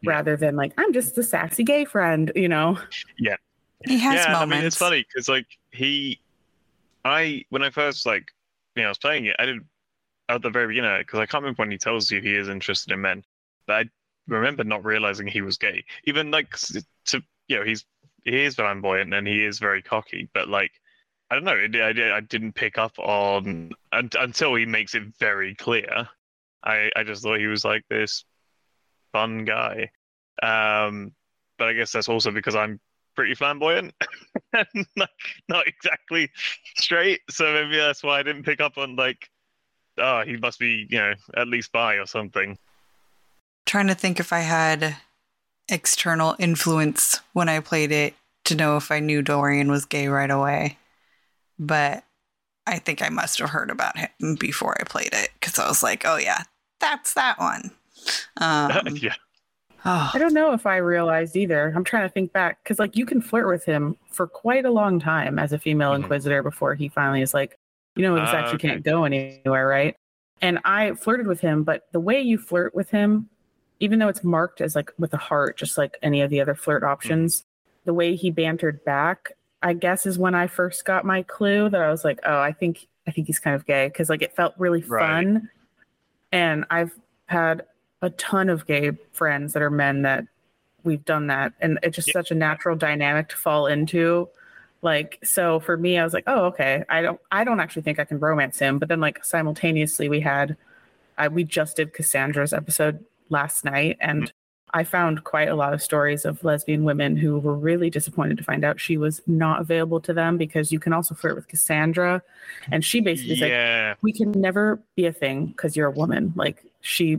[0.00, 0.10] Yeah.
[0.10, 2.78] rather than like I'm just the sassy gay friend, you know.
[3.18, 3.36] Yeah.
[3.86, 6.20] He has yeah, moments I mean it's funny because like he,
[7.04, 8.32] I when I first like
[8.74, 9.66] you know I was playing it, I didn't
[10.28, 12.92] at the very beginning because I can't remember when he tells you he is interested
[12.92, 13.22] in men,
[13.66, 13.84] but I
[14.26, 15.84] remember not realizing he was gay.
[16.04, 16.56] Even like
[17.06, 17.84] to you know he's
[18.24, 20.72] he is flamboyant and he is very cocky, but like
[21.30, 25.54] I don't know, I, I didn't pick up on un, until he makes it very
[25.54, 26.08] clear.
[26.64, 28.24] I I just thought he was like this
[29.12, 29.90] fun guy.
[30.42, 31.12] Um,
[31.58, 32.80] but I guess that's also because I'm
[33.16, 33.94] pretty flamboyant
[34.52, 35.08] and like
[35.48, 36.30] not exactly
[36.76, 37.20] straight.
[37.28, 39.28] So maybe that's why I didn't pick up on like,
[39.98, 42.56] oh, he must be you know at least bi or something.
[43.66, 44.96] Trying to think if I had
[45.68, 48.14] external influence when I played it
[48.44, 50.78] to know if I knew Dorian was gay right away.
[51.58, 52.04] But
[52.66, 55.82] I think I must have heard about him before I played it because I was
[55.82, 56.42] like, oh, yeah,
[56.80, 57.70] that's that one.
[58.36, 59.14] Um, yeah.
[59.84, 61.72] oh, I don't know if I realized either.
[61.74, 64.70] I'm trying to think back because, like, you can flirt with him for quite a
[64.70, 65.96] long time as a female Mhm.
[65.96, 67.56] inquisitor before he finally is like,
[67.96, 68.68] you know, this Ah, actually okay.
[68.68, 69.96] can't go anywhere, right?
[70.40, 73.28] And I flirted with him, but the way you flirt with him,
[73.80, 76.54] even though it's marked as like with a heart, just like any of the other
[76.54, 77.44] flirt options,
[77.84, 79.32] the way he bantered back,
[79.62, 82.52] I guess, is when I first got my clue that I was like, oh, I
[82.52, 85.24] think I think he's kind of gay because like it felt really Right.
[85.24, 85.50] fun,
[86.32, 86.92] and I've
[87.26, 87.64] had
[88.02, 90.24] a ton of gay friends that are men that
[90.84, 92.12] we've done that and it's just Yeah.
[92.12, 94.28] such a natural dynamic to fall into.
[94.82, 96.84] Like so for me i was like oh okay.
[96.88, 98.78] I don't i don't actually think i can romance him.
[98.78, 100.56] But then like simultaneously we had
[101.18, 104.30] I, we just did cassandra's episode last night and mm.
[104.74, 108.44] I found quite a lot of stories of lesbian women who were really disappointed to
[108.44, 112.22] find out she was not available to them because you can also flirt with cassandra
[112.70, 113.94] and she basically said Yeah.
[114.02, 116.32] we can never be a thing because you're a woman.
[116.36, 117.18] Like she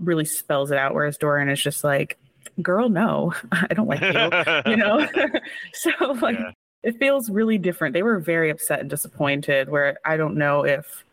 [0.00, 2.18] really spells it out, whereas Dorian is just like,
[2.62, 5.06] girl, no, I don't like you, you know?
[5.72, 6.50] so like Yeah.
[6.82, 7.92] it feels really different.
[7.92, 11.04] They were very upset and disappointed where I don't know if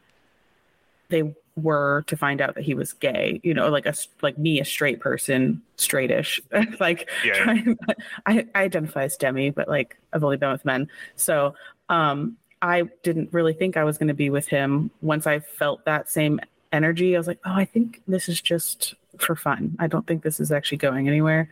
[1.09, 4.59] they were to find out that he was gay, you know, like a like me,
[4.59, 6.39] a straight person, straightish,
[6.79, 7.33] like Yeah.
[7.33, 7.77] trying,
[8.25, 10.89] I, I identify as demi, but like I've only been with men.
[11.15, 11.55] So
[11.89, 14.89] um I didn't really think I was going to be with him.
[15.01, 16.39] Once I felt that same
[16.71, 19.75] energy, I was like, oh, I think this is just for fun.
[19.77, 21.49] I don't think this is actually going anywhere.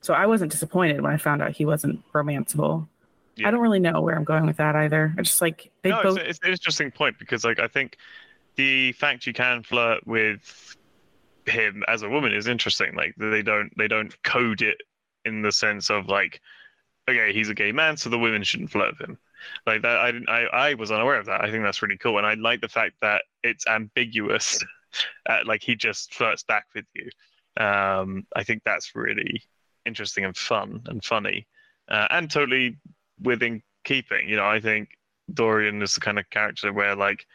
[0.00, 2.88] So I wasn't disappointed when I found out he wasn't romanceable.
[3.36, 3.48] Yeah.
[3.48, 5.14] I don't really know where I'm going with that either.
[5.16, 6.18] I just like they no, both.
[6.18, 7.96] it's, it's an interesting point because like I think
[8.58, 10.76] the fact you can flirt with
[11.46, 12.94] him as a woman is interesting.
[12.94, 14.78] Like they don't they don't code it
[15.24, 16.40] in the sense of like,
[17.08, 19.18] okay, he's a gay man, so the women shouldn't flirt with him.
[19.64, 20.12] Like that, I.
[20.28, 21.42] I, I was unaware of that.
[21.42, 24.62] I think that's really cool, and I like the fact that it's ambiguous.
[25.28, 27.10] Uh, like he just flirts back with you.
[27.62, 29.42] Um, I think that's really
[29.84, 31.46] interesting and fun and funny,
[31.90, 32.78] uh, and totally
[33.20, 34.26] within keeping.
[34.30, 34.88] You know, I think
[35.34, 37.26] Dorian is the kind of character where like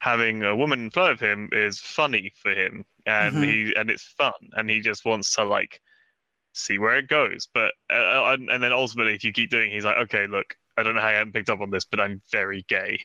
[0.00, 3.44] having a woman flirt with him is funny for him, and Mhm.
[3.44, 5.80] he and it's fun, and he just wants to like
[6.52, 7.48] see where it goes.
[7.54, 10.56] But uh, and, and then ultimately, if you keep doing, it, he's like, okay, look.
[10.78, 13.00] I don't know how I haven't picked up on this, but I'm very gay.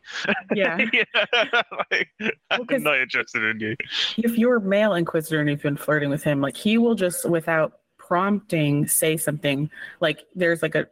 [0.53, 0.77] yeah.
[1.91, 2.07] like,
[2.49, 3.75] I'm 'cause- not interested in you.
[4.17, 7.79] if you're male inquisitor and you've been flirting with him, like he will just without
[7.97, 9.69] prompting say something.
[9.99, 10.87] Like there's like a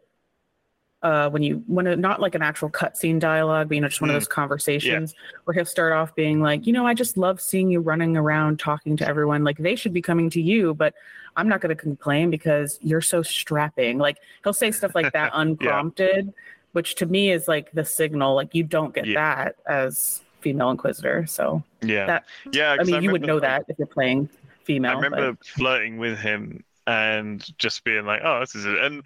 [1.04, 4.00] uh when you when it, not like an actual cutscene dialogue, but you know, just
[4.00, 4.20] one of Mm.
[4.20, 7.80] those conversations where he'll start off being like, you know, I just love seeing you
[7.80, 9.44] running around talking to everyone.
[9.44, 10.94] Like they should be coming to you, but
[11.36, 13.98] I'm not gonna complain because you're so strapping.
[13.98, 16.32] Like he'll say stuff like that unprompted,
[16.72, 19.14] which to me is like the signal, like you don't get Yeah.
[19.44, 21.26] that as female inquisitor.
[21.26, 22.76] So Yeah, That- yeah.
[22.80, 24.30] I mean, you would know that if you're playing
[24.64, 24.92] female.
[24.92, 29.02] I remember but- flirting with him and just being like, "Oh, this is it." And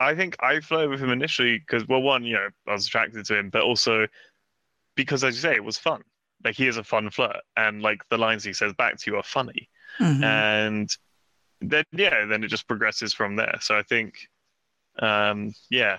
[0.00, 3.24] I think I flirted with him initially because, well, one, you know, I was attracted
[3.26, 4.06] to him, but also
[4.94, 6.02] because, as you say, it was fun.
[6.44, 9.16] Like he is a fun flirt, and like the lines he says back to you
[9.16, 9.68] are funny,
[10.00, 10.22] mhm.
[10.22, 10.88] and
[11.60, 13.56] then yeah, then it just progresses from there.
[13.60, 14.28] So I think,
[15.00, 15.98] um, yeah,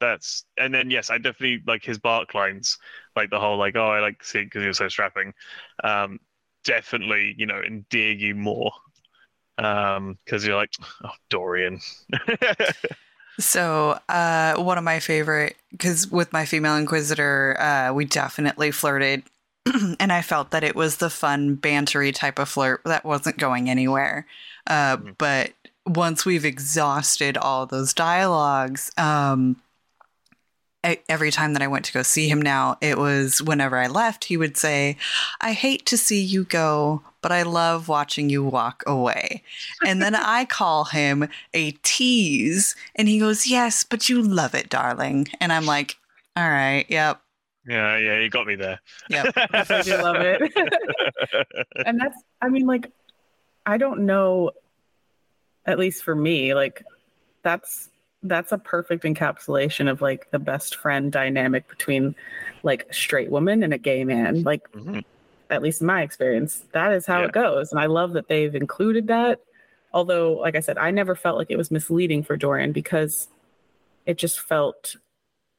[0.00, 2.76] that's and then yes, I definitely like his bark lines,
[3.14, 5.32] like the whole like, "Oh, I like seeing because you're so strapping."
[5.84, 6.18] Um,
[6.64, 8.72] definitely, you know, endear you more
[9.56, 10.72] because you're like,
[11.04, 11.80] oh, Dorian.
[13.38, 19.22] So, uh, one of my favorite, because with my female inquisitor, uh, we definitely flirted,
[20.00, 23.70] and I felt that it was the fun, bantery type of flirt that wasn't going
[23.70, 24.26] anywhere.
[24.66, 25.14] Uh, Mhm.
[25.18, 25.52] But
[25.86, 29.56] once we've exhausted all those dialogues, um,
[31.08, 34.24] every time that I went to go see him now, it was whenever I left,
[34.24, 34.96] he would say,
[35.40, 39.42] I hate to see you go, but I love watching you walk away.
[39.86, 44.68] And then I call him a tease, and he goes, Yes, but you love it,
[44.68, 45.28] darling.
[45.40, 45.96] And I'm like,
[46.36, 47.20] All right, yep,
[47.68, 48.80] yeah, yeah, you got me there.
[49.10, 49.32] yep.
[49.36, 50.40] I do love it.
[51.86, 52.90] and that's, I mean, like,
[53.66, 54.52] I don't know,
[55.66, 56.82] at least for me, like,
[57.42, 57.90] that's
[58.28, 62.14] that's a perfect encapsulation of like the best friend dynamic between
[62.62, 64.42] like a straight woman and a gay man.
[64.42, 65.04] Like Mhm.
[65.50, 67.26] at least in my experience, that is how Yeah.
[67.26, 67.72] it goes.
[67.72, 69.40] And I love that they've included that.
[69.92, 73.28] Although, like I said, I never felt like it was misleading for Dorian because
[74.04, 74.96] it just felt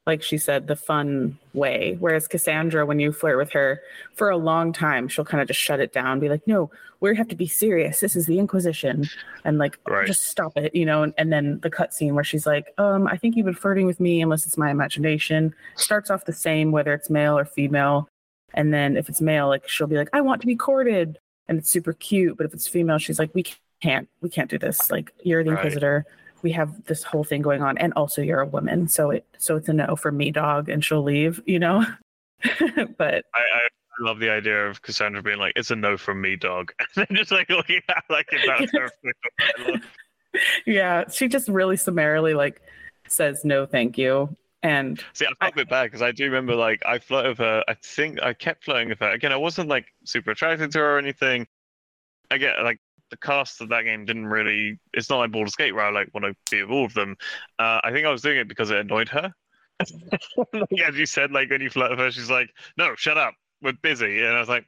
[0.10, 1.96] like she said the fun way.
[2.00, 3.80] Whereas Cassandra, when you flirt with her
[4.16, 7.16] for a long time, she'll kind of just shut it down, be like, no, we
[7.16, 8.00] have to be serious.
[8.00, 9.08] This is the Inquisition.
[9.46, 10.08] And like, Right.
[10.08, 11.04] just stop it, you know?
[11.04, 14.00] And, and then the cutscene where she's like, um, I think you've been flirting with
[14.00, 15.54] me unless it's my imagination.
[15.76, 18.10] Starts off the same, whether it's male or female.
[18.56, 21.20] And then if it's male, like she'll be like, I want to be courted.
[21.48, 22.36] And it's super cute.
[22.36, 23.46] But if it's female, she's like, we
[23.80, 24.90] can't, we can't do this.
[24.90, 25.62] Like, you're the Right.
[26.42, 29.56] We have this whole thing going on and also you're a woman so it so
[29.56, 31.86] it's a no for me dog and she'll leave you know
[32.98, 33.68] but I, I
[34.00, 37.18] love the idea of Cassandra being like, "It's a no from me, dog," and then
[37.18, 39.82] just like looking at like if that's her
[40.66, 42.62] yeah she just really summarily like
[43.08, 44.30] says no thank you
[44.62, 47.38] and See, I felt a bit bad because I do remember like I flirted with
[47.38, 47.64] her.
[47.70, 49.12] I think I kept flirting with her.
[49.12, 51.48] Again, I wasn't like super attracted to her or anything.
[52.30, 52.80] I get like
[53.12, 54.80] the cast of that game didn't really.
[54.94, 57.16] It's not like Baldur's Gate where I like want to be with all of them.
[57.58, 59.34] Uh, I think I was doing it because it annoyed her.
[60.54, 63.34] like, as you said, like when you flirt with her, she's like, "No, shut up,
[63.62, 64.66] we're busy," and I was like.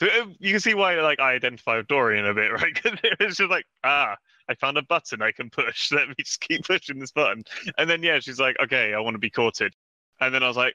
[0.00, 2.74] So uh, you can see why like I identify with Dorian a bit, right?
[2.74, 4.16] 'Cause it was just like, ah,
[4.48, 5.92] I found a button I can push.
[5.92, 7.44] Let me just keep pushing this button.
[7.78, 9.74] And then yeah, she's like, okay, I want to be courted.
[10.20, 10.74] And then I was like,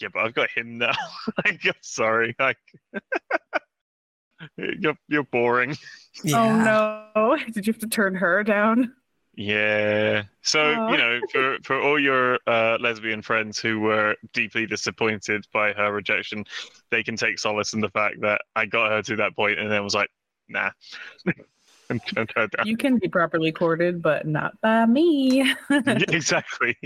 [0.00, 0.92] yeah, but I've got him now.
[1.44, 2.34] like, I'm sorry.
[2.38, 2.56] Like,
[4.56, 5.76] you're you're boring.
[6.32, 8.92] oh no did you have to turn her down
[9.34, 10.24] Yeah.
[10.42, 10.90] So Aw.
[10.90, 15.92] you know, for for all your uh, lesbian friends who were deeply disappointed by her
[15.92, 16.44] rejection,
[16.90, 19.70] they can take solace in the fact that I got her to that point and
[19.70, 20.10] then was like,
[20.48, 20.70] nah,
[21.90, 22.66] and turned her down.
[22.66, 26.76] you can be properly courted but not by me exactly.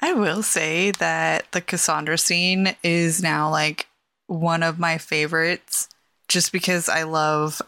[0.00, 3.88] I will say that the Cassandra scene is now like
[4.26, 5.88] one of my favorites
[6.28, 7.60] just because I love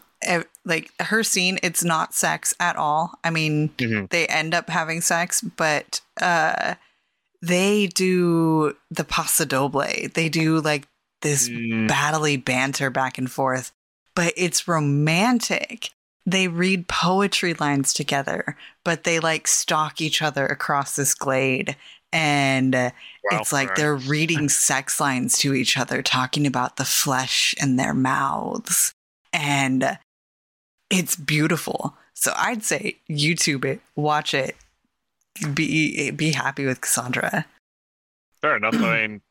[0.65, 3.19] like her scene it's not sex at all.
[3.23, 4.09] I mean, Mhm.
[4.09, 6.75] they end up having sex, but uh
[7.41, 9.85] they do the paso doble.
[10.13, 10.87] They do like
[11.21, 11.87] this Mm.
[11.87, 13.71] battly banter back and forth,
[14.15, 15.91] but it's romantic.
[16.25, 21.75] They read poetry lines together, but they like stalk each other across this glade.
[22.13, 22.91] And uh,
[23.31, 23.77] Wow, it's like right.
[23.77, 28.93] they're reading sex lines to each other, talking about the flesh in their mouths.
[29.33, 29.95] And uh,
[30.89, 31.95] it's beautiful.
[32.13, 34.55] So I'd say YouTube it, watch it,
[35.53, 37.45] be be happy with Cassandra.
[38.41, 38.75] Fair enough.
[38.75, 38.77] I
[39.07, 39.21] mean,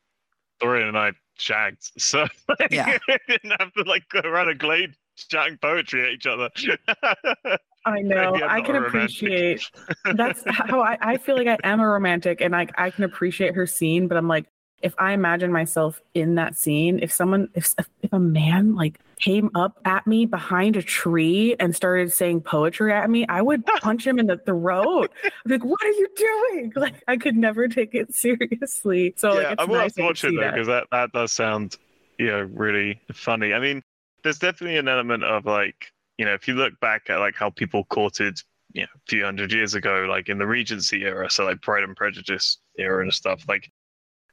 [0.59, 2.97] Dorian and I shagged, so like, Yeah.
[3.27, 6.49] didn't have to like go around a glade chatting poetry at each other.
[7.87, 9.69] i know I'm i can appreciate
[10.15, 13.55] that's how I, I feel like I am a romantic and like I can appreciate
[13.55, 14.45] her scene, but I'm like,
[14.81, 17.73] if I imagine myself in that scene, if someone if
[18.03, 22.93] if a man like came up at me behind a tree and started saying poetry
[22.93, 25.11] at me, I would punch him in the throat.
[25.23, 26.73] I'd like, what are you doing?
[26.75, 29.13] Like I could never take it seriously.
[29.17, 30.53] So like yeah, it's I will have nice to watch it though that.
[30.53, 31.77] because that that does sound,
[32.19, 33.53] you know, really funny.
[33.53, 33.81] I mean,
[34.23, 37.49] there's definitely an element of like, you know, if you look back at like how
[37.49, 38.39] people courted,
[38.73, 41.83] you know, a few hundred years ago, like in the Regency era, so like Pride
[41.83, 43.71] and Prejudice era and stuff, like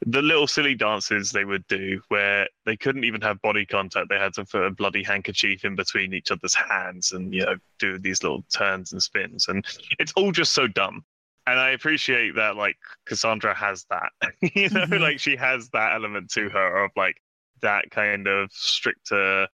[0.06, 4.08] the little silly dances they would do where they couldn't even have body contact.
[4.10, 7.56] They had to put a bloody handkerchief in between each other's hands and, you know,
[7.78, 9.48] do these little turns and spins.
[9.48, 9.64] And
[9.98, 11.04] it's all just so dumb.
[11.46, 12.76] And I appreciate that, like,
[13.06, 14.12] Cassandra has that.
[14.54, 15.00] you know, Mhm.
[15.00, 17.22] like, she has that element to her of, like,
[17.62, 19.48] that kind of stricter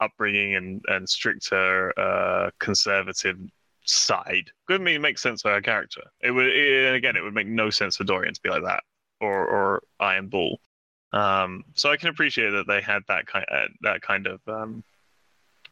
[0.00, 3.38] upbringing and, and stricter uh, conservative
[3.84, 4.50] side.
[4.66, 6.02] Good mean it makes sense for her character.
[6.20, 8.64] It would, it, and again, it would make no sense for Dorian to be like
[8.64, 8.82] that
[9.20, 10.60] or or Iron Bull.
[11.12, 14.84] Um, so I can appreciate that they had that kind uh, that kind of um,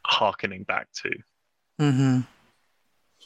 [0.05, 1.11] harkening back to.
[1.81, 2.21] Mm-hmm.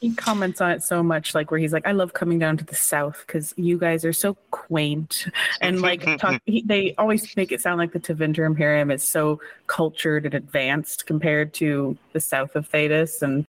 [0.02, 2.64] He comments on it so much like where he's like i love coming down to
[2.64, 5.28] the south because you guys are so quaint
[5.60, 9.40] and like talk, he, they always make it sound like the Tevinter Imperium is so
[9.68, 13.46] cultured and advanced compared to the south of Thedas and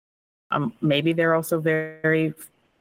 [0.51, 2.33] um, maybe they're also very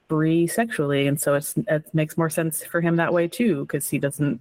[0.07, 3.89] free sexually and so it's it makes more sense for him that way too because
[3.89, 4.39] he doesn't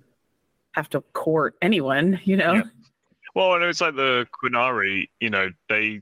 [0.74, 2.64] have to court anyone you know Yeah.
[3.34, 6.02] Well, and it's like the Qunari, you know, they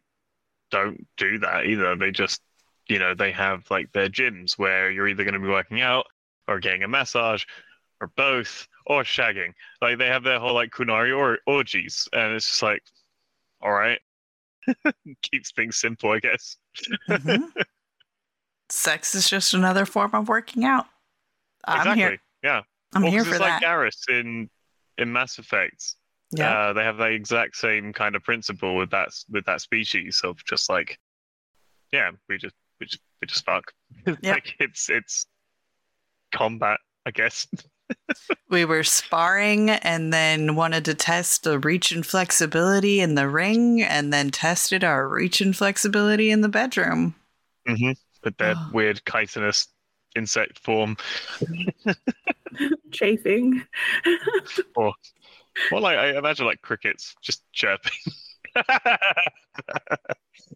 [0.72, 1.96] don't do that either.
[1.96, 2.42] They just,
[2.90, 6.06] you know, they have like their gyms where you're either going to be working out
[6.48, 7.46] or getting a massage
[8.02, 9.54] or both or shagging.
[9.82, 12.82] Like they have their whole like Qunari or orgies, and it's just like,
[13.62, 14.00] all right,
[15.22, 16.58] keeps things simple, I guess.
[17.08, 17.44] Mhm.
[18.72, 20.86] Sex is just another form of working out.
[21.66, 22.02] I'm exactly.
[22.02, 22.18] here.
[22.44, 22.62] Yeah.
[22.94, 23.62] I'm Well, here for it's that.
[23.62, 24.50] like Garrus in
[24.98, 25.96] in Mass Effect.
[26.32, 26.70] Yeah.
[26.70, 30.44] Uh, they have the exact same kind of principle with that with that species of
[30.46, 31.00] just like,
[31.92, 33.72] yeah, we just we just we just fuck.
[34.22, 34.34] Yeah.
[34.34, 35.26] like it's it's
[36.34, 37.48] combat, I guess.
[38.50, 43.82] we were sparring and then wanted to test the reach and flexibility in the ring
[43.82, 47.16] and then tested our reach and flexibility in the bedroom.
[47.68, 47.92] mm-hmm.
[48.24, 48.70] With their Oh.
[48.74, 49.68] weird chitinous
[50.16, 50.98] insect form.
[52.92, 53.64] Chafing.
[55.72, 57.92] Or like I imagine like crickets just chirping.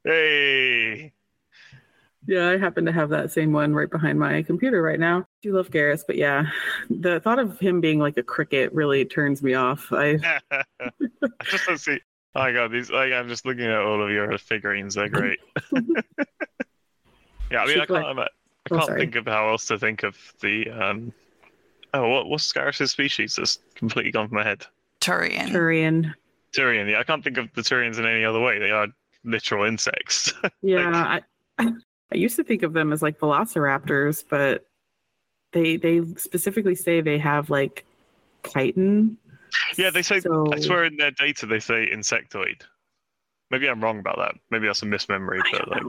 [0.03, 1.11] hey.
[2.28, 5.19] Yeah, I happen to have that same one right behind my computer right now.
[5.19, 6.45] I do love Garrus, but yeah,
[6.89, 9.91] the thought of him being like a cricket really turns me off.
[9.91, 10.19] I
[10.51, 10.63] I
[11.45, 11.99] just don't see.
[12.36, 14.95] Oh my god, these like I'm just looking at all of your figurines.
[14.95, 15.39] They're great.
[17.51, 18.28] yeah, I mean, I can't, ima- I
[18.71, 18.99] Oh, can't sorry.
[19.01, 20.69] think of how else to think of the.
[20.71, 21.13] um
[21.93, 23.36] Oh, what what's Garrus's species?
[23.36, 24.65] That's completely gone from my head.
[24.99, 25.49] Turian.
[25.49, 26.13] Turian.
[26.57, 26.89] Turian.
[26.89, 28.57] Yeah, I can't think of the Turians in any other way.
[28.57, 28.88] They are
[29.24, 30.34] literal insects.
[30.63, 31.19] Yeah,
[31.59, 31.71] I,
[32.14, 34.66] I used to think of them as like velociraptors, but
[35.51, 37.86] they they specifically say they have like
[38.53, 39.18] chitin.
[39.78, 40.20] yeah, they say.
[40.20, 42.61] So- I swear in their data they say insectoid.
[43.51, 44.36] Maybe I'm wrong about that.
[44.51, 45.41] Maybe that's a mismemory.
[45.51, 45.84] But like.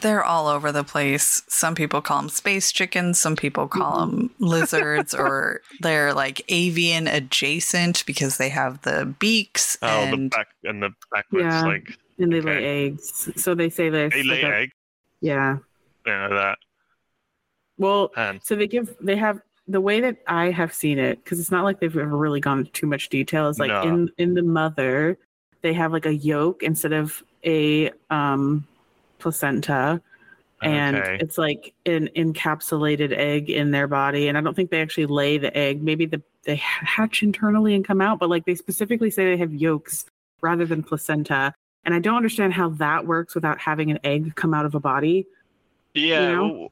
[0.00, 1.42] They're all over the place.
[1.46, 3.18] Some people call them space chickens.
[3.18, 4.16] Some people call mm-hmm.
[4.16, 9.76] them lizards, or they're like avian adjacent because they have the beaks.
[9.82, 11.64] oh, the and back and the backwards, Yeah.
[11.66, 12.48] like and they Okay.
[12.48, 13.30] lay eggs.
[13.36, 14.70] So they say there's they lay like a- egg.
[15.24, 15.56] Yeah.
[16.04, 16.58] You know that.
[17.78, 21.40] Well, And so they give they have the way that I have seen it because
[21.40, 23.48] it's not like they've ever really gone into too much detail.
[23.48, 23.82] Is like No.
[23.82, 25.18] in in the mother,
[25.62, 28.66] they have like a yolk instead of a um
[29.18, 30.02] placenta.
[30.62, 31.18] and Okay.
[31.20, 35.36] it's like an encapsulated egg in their body and i don't think they actually lay
[35.36, 39.24] the egg maybe the, they hatch internally and come out but like they specifically say
[39.24, 40.06] they have yolks
[40.40, 41.52] rather than placenta
[41.84, 44.80] and i don't understand how that works without having an egg come out of a
[44.80, 45.26] body
[45.94, 46.68] yeah, know, well,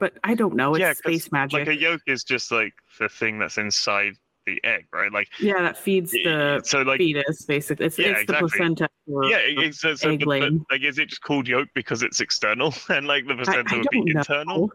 [0.00, 0.74] but i don't know.
[0.74, 1.60] It's Yeah, space magic.
[1.60, 4.14] like a yolk is just like the thing that's inside
[4.46, 5.10] the egg, right?
[5.12, 7.86] Like yeah that feeds the so, like fetus basically.
[7.86, 8.48] It's, Yeah, it's exactly.
[8.48, 10.40] the placenta for, yeah, it- it's so, so egg but,
[10.70, 12.74] like is it just called yolk because it's external?
[12.90, 14.18] And like the placenta I would be know.
[14.20, 14.70] internal?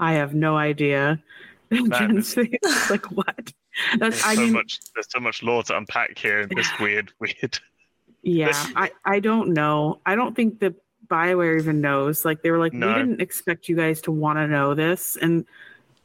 [0.00, 1.22] i have no idea.
[1.72, 2.36] Jen's
[2.90, 3.52] like what?
[3.98, 7.12] There's i so mean much there's so much lore to unpack here in this weird,
[7.20, 7.58] weird.
[8.22, 10.00] Yeah, I, I don't know.
[10.06, 10.74] I don't think that
[11.08, 12.24] Bioware even knows.
[12.24, 12.86] Like they were like, No.
[12.88, 15.44] we didn't expect you guys to want to know this, and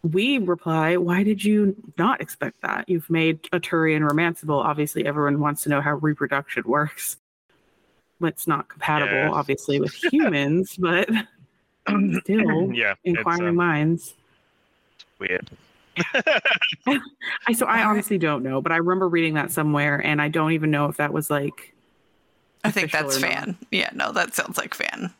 [0.04, 2.88] we reply, why did you not expect that?
[2.88, 4.64] You've made a Turian romanceable.
[4.64, 7.18] Obviously, everyone wants to know how reproduction works.
[8.22, 9.30] It's not compatible, Yeah.
[9.32, 11.10] obviously, with humans, but
[12.22, 14.16] still, yeah, inquiring um, minds.
[15.20, 15.50] weird.
[17.48, 20.52] I so I honestly don't know, but I remember reading that somewhere, and I don't
[20.54, 21.74] even know if that was like
[22.64, 23.30] I think that's or not.
[23.32, 23.58] fan.
[23.72, 25.14] Yeah, no, that sounds like fan.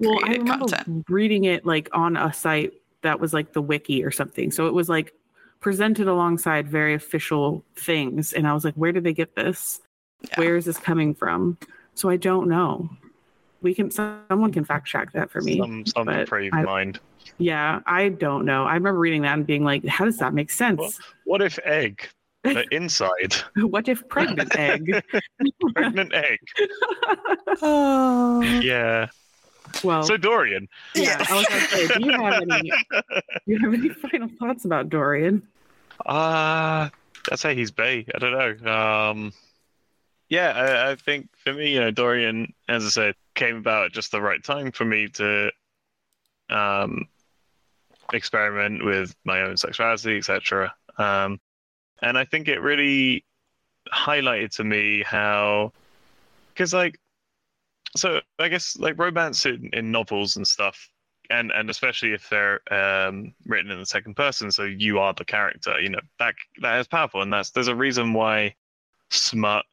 [0.00, 1.04] well, I created remember content.
[1.08, 2.72] reading it like on a site
[3.02, 4.50] that was like the wiki or something.
[4.50, 5.12] So it was like
[5.60, 9.80] presented alongside very official things, and I was like, where did they get this?
[10.22, 10.34] Yeah.
[10.40, 11.58] Where is this coming from?
[11.94, 12.88] So I don't know.
[13.62, 15.58] We can someone can fact check that for me.
[15.58, 17.00] Some some depraved I- mind.
[17.38, 18.64] Yeah, I don't know.
[18.64, 20.78] I remember reading that and being like, how does that make sense?
[20.78, 20.92] What?
[21.24, 22.06] What if egg?
[22.44, 25.02] The inside, what if pregnant egg?
[25.74, 26.38] pregnant egg.
[27.62, 28.40] Oh.
[28.62, 29.08] Yeah.
[29.82, 30.68] well, So Dorian.
[30.94, 32.70] yeah, I was gonna say, do you have any?
[32.70, 33.10] Do
[33.46, 35.42] you have any final thoughts about Dorian?
[36.04, 36.90] Uh
[37.32, 38.04] I'd say he's Bay.
[38.14, 38.70] I don't know.
[38.70, 39.32] Um,
[40.28, 43.92] yeah, I, I think for me, you know, Dorian, as I said, came about at
[43.92, 45.50] just the right time for me to
[46.50, 47.06] um,
[48.12, 50.74] experiment with my own sexuality, etc.
[50.98, 51.40] Um,
[52.04, 53.24] and I think it really
[53.92, 55.72] highlighted to me how,
[56.52, 56.98] because like,
[57.96, 60.88] so I guess like romance in, in novels and stuff
[61.30, 65.24] and and especially if they're um, written in the second person, so you are the
[65.24, 65.80] character.
[65.80, 68.54] You know that that is powerful, and that's there's a reason why
[69.10, 69.64] smut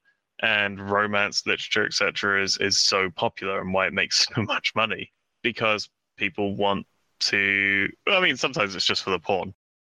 [0.41, 5.11] and romance literature, etc., is is so popular and why it makes so much money
[5.41, 6.85] because people want
[7.21, 7.89] to.
[8.07, 9.53] I mean, sometimes it's just for the porn,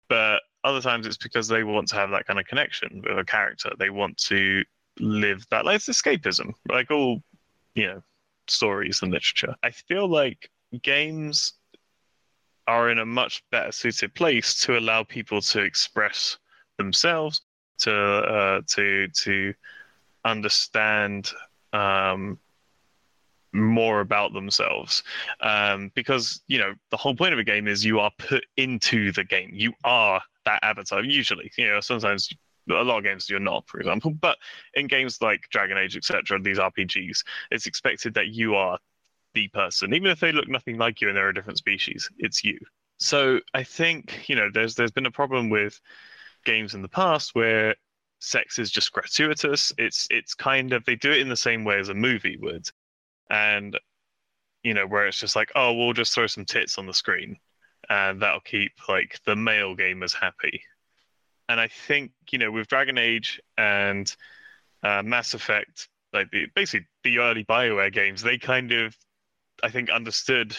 [0.10, 3.26] but other times it's because they want to have that kind of connection with a
[3.26, 3.72] character.
[3.78, 4.64] They want to
[5.00, 7.22] live that like it's escapism, like all
[7.76, 8.04] you know
[8.48, 9.56] stories and literature.
[9.64, 10.50] I feel like
[10.82, 11.54] games
[12.68, 16.38] are in a much better suited place to allow people to express
[16.78, 17.42] themselves,
[17.80, 19.54] to uh, to to
[20.26, 21.32] understand
[21.74, 22.38] um,
[23.54, 25.04] more about themselves,
[25.42, 29.12] um, because you know the whole point of a game is you are put into
[29.12, 29.50] the game.
[29.54, 31.04] You are that avatar.
[31.04, 32.30] Usually, you know, sometimes
[32.70, 34.12] A lot of games you're not, for example.
[34.12, 34.38] But
[34.76, 38.80] in games like Dragon Age, etc., these RPGs, it's expected that you are
[39.36, 42.10] the person, even if they look nothing like you and they're a different species.
[42.20, 42.60] It's you.
[43.00, 45.80] So I think you know there's there's been a problem with
[46.46, 47.76] games in the past where
[48.22, 49.74] sex is just gratuitous.
[49.80, 52.68] It's it's kind of they do it in the same way as a movie would,
[53.32, 53.80] and
[54.64, 57.38] you know where it's just like oh we'll just throw some tits on the screen,
[57.90, 60.62] and that'll keep like the male gamers happy.
[61.50, 64.14] And I think you know with Dragon Age and
[64.84, 68.96] uh, Mass Effect, like the basically the early Bioware games, they kind of
[69.64, 70.56] I think understood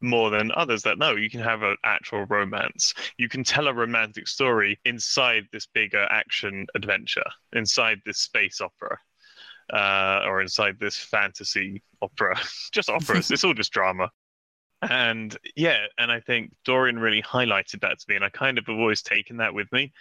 [0.00, 2.94] more than others that no, you can have an actual romance.
[3.18, 8.98] You can tell a romantic story inside this bigger action adventure, inside this space opera,
[9.72, 12.38] uh, or inside this fantasy opera.
[12.72, 13.30] just operas.
[13.30, 14.10] it's all just drama.
[14.82, 18.66] And yeah, and I think Dorian really highlighted that to me, and I kind of
[18.66, 19.92] have always taken that with me,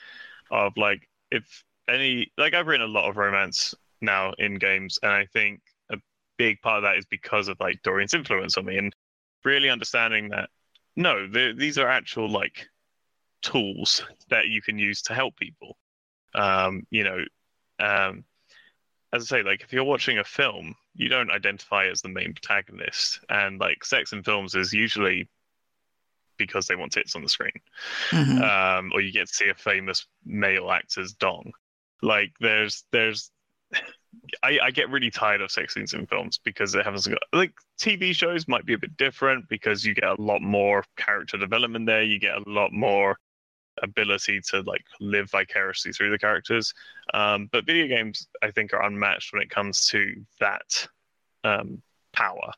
[0.51, 5.11] of like if any like I've written a lot of romance now in games, and
[5.11, 5.61] I think
[5.91, 5.97] a
[6.37, 8.95] big part of that is because of like Dorian's influence on me, and
[9.43, 10.49] really understanding that
[10.95, 12.67] no, these are actual like
[13.41, 15.77] tools that you can use to help people.
[16.35, 17.23] Um, you know,
[17.79, 18.23] um,
[19.13, 22.33] as I say, like if you're watching a film, you don't identify as the main
[22.33, 25.29] protagonist, and like sex in films is usually
[26.37, 27.53] because they want tits on the screen,
[28.09, 28.41] mm-hmm.
[28.41, 31.53] um, or you get to see a famous male actor's dong.
[32.01, 33.31] Like there's there's
[34.43, 37.07] I, I, get really tired of sex scenes in films because it happens.
[37.31, 41.37] Like TV shows might be a bit different because you get a lot more character
[41.37, 42.03] development there.
[42.03, 43.17] You get a lot more
[43.83, 46.73] ability to like live vicariously through the characters.
[47.13, 50.87] Um, but video games, I think, are unmatched when it comes to that
[51.43, 51.81] um,
[52.13, 52.51] power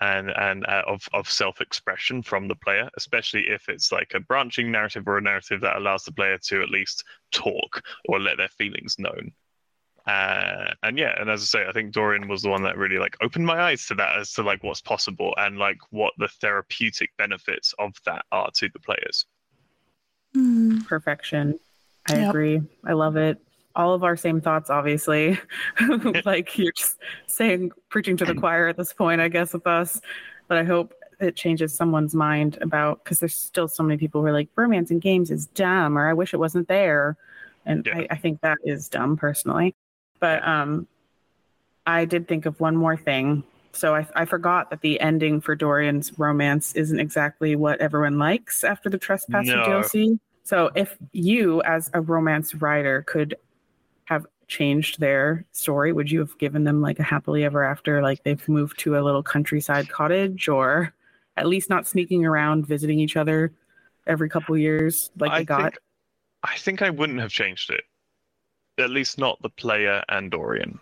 [0.00, 4.20] and and uh, of of self expression from the player, especially if it's like a
[4.20, 8.36] branching narrative or a narrative that allows the player to at least talk or let
[8.36, 9.32] their feelings known.
[10.06, 12.98] Uh, and yeah, and as I say, I think Dorian was the one that really
[12.98, 16.28] like opened my eyes to that as to like what's possible and like what the
[16.28, 19.24] therapeutic benefits of that are to the players.
[20.36, 20.86] Mm.
[20.86, 21.58] Perfection.
[22.08, 22.30] I yep.
[22.30, 22.60] agree.
[22.84, 23.38] I love it.
[23.76, 25.38] All of our same thoughts, obviously.
[26.24, 30.00] like you're just saying, preaching to the choir at this point, I guess, with us.
[30.46, 34.28] But I hope it changes someone's mind about because there's still so many people who
[34.28, 37.16] are like, romance in games is dumb, or I wish it wasn't there.
[37.66, 37.98] And yeah.
[37.98, 39.74] I, I think that is dumb personally.
[40.20, 40.86] But um,
[41.86, 43.44] I did think of one more thing.
[43.72, 48.62] So I, I forgot that the ending for Dorian's romance isn't exactly what everyone likes
[48.62, 49.64] after the Trespasser no.
[49.64, 50.18] DLC.
[50.44, 53.36] So if you, as a romance writer, could
[54.04, 58.22] have changed their story, would you have given them like a happily ever after, like
[58.22, 60.92] they've moved to a little countryside cottage, or
[61.36, 63.52] at least not sneaking around visiting each other
[64.06, 65.62] every couple years like I they got?
[65.62, 65.78] Think,
[66.44, 67.84] I think I wouldn't have changed it
[68.78, 70.80] at least not the player and Dorian.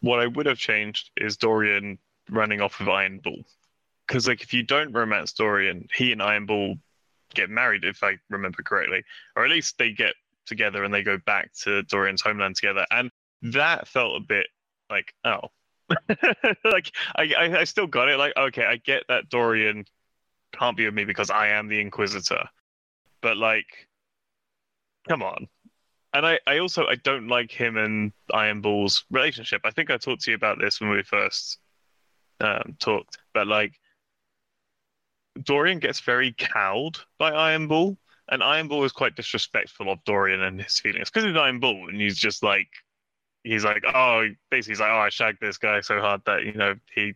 [0.00, 1.98] What I would have changed is Dorian
[2.30, 3.42] running off with Iron Bull.
[4.06, 6.76] Because like if you don't romance Dorian, he and Iron Bull
[7.34, 9.04] get married, if I remember correctly,
[9.34, 10.14] or at least they get
[10.46, 12.86] together and they go back to Dorian's homeland together.
[12.90, 13.10] And
[13.42, 14.46] that felt a bit
[14.90, 15.50] like, oh,
[16.64, 18.18] like I, I, I still got it.
[18.18, 19.84] Like, okay, I get that Dorian
[20.52, 22.44] can't be with me because I am the Inquisitor,
[23.20, 23.66] but like,
[25.08, 25.48] come on,
[26.12, 29.60] and I, I also I don't like him and Iron Bull's relationship.
[29.64, 31.58] I think I talked to you about this when we first
[32.40, 33.74] um, talked, but like
[35.42, 40.42] Dorian gets very cowed by Iron Bull, and Iron Bull is quite disrespectful of Dorian
[40.42, 42.68] and his feelings because he's Iron Bull, and he's just like
[43.44, 46.52] he's like oh basically he's like oh I shagged this guy so hard that you
[46.54, 47.14] know he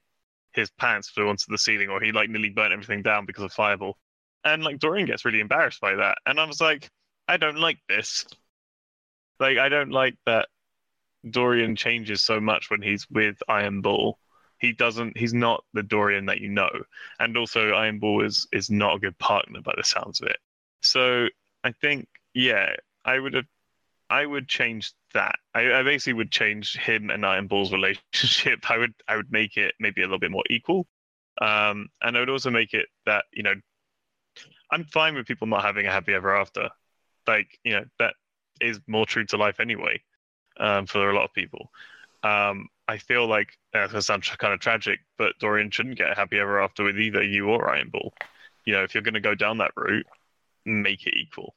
[0.53, 3.53] his pants flew onto the ceiling or he like nearly burnt everything down because of
[3.53, 3.99] Fireball,
[4.45, 6.91] and like Dorian gets really embarrassed by that, and I was like
[7.29, 8.27] I don't like this.
[9.39, 10.49] Like I don't like that
[11.29, 14.19] Dorian changes so much when he's with Iron Bull.
[14.61, 15.17] He doesn't.
[15.17, 16.71] He's not the Dorian that you know,
[17.19, 20.37] and also Iron Bull is is not a good partner by the sounds of it.
[20.83, 21.29] So
[21.65, 23.47] I think, yeah, I would have,
[24.11, 25.37] I would change that.
[25.55, 28.71] I, I basically would change him and Iron Bull's relationship.
[28.71, 30.87] I would, I would make it maybe a little bit more equal,
[31.41, 33.55] um, and I would also make it that you know,
[34.71, 36.69] I'm fine with people not having a happy ever after.
[37.27, 38.15] Like you know that
[38.61, 40.03] is more true to life anyway
[40.59, 41.71] um, for a lot of people.
[42.23, 46.17] Um, I feel like that's going to sound kind of tragic, but Dorian shouldn't get
[46.17, 48.13] happy ever after with either you or Iron Bull.
[48.65, 50.07] You know, if you're going to go down that route,
[50.65, 51.55] make it equal.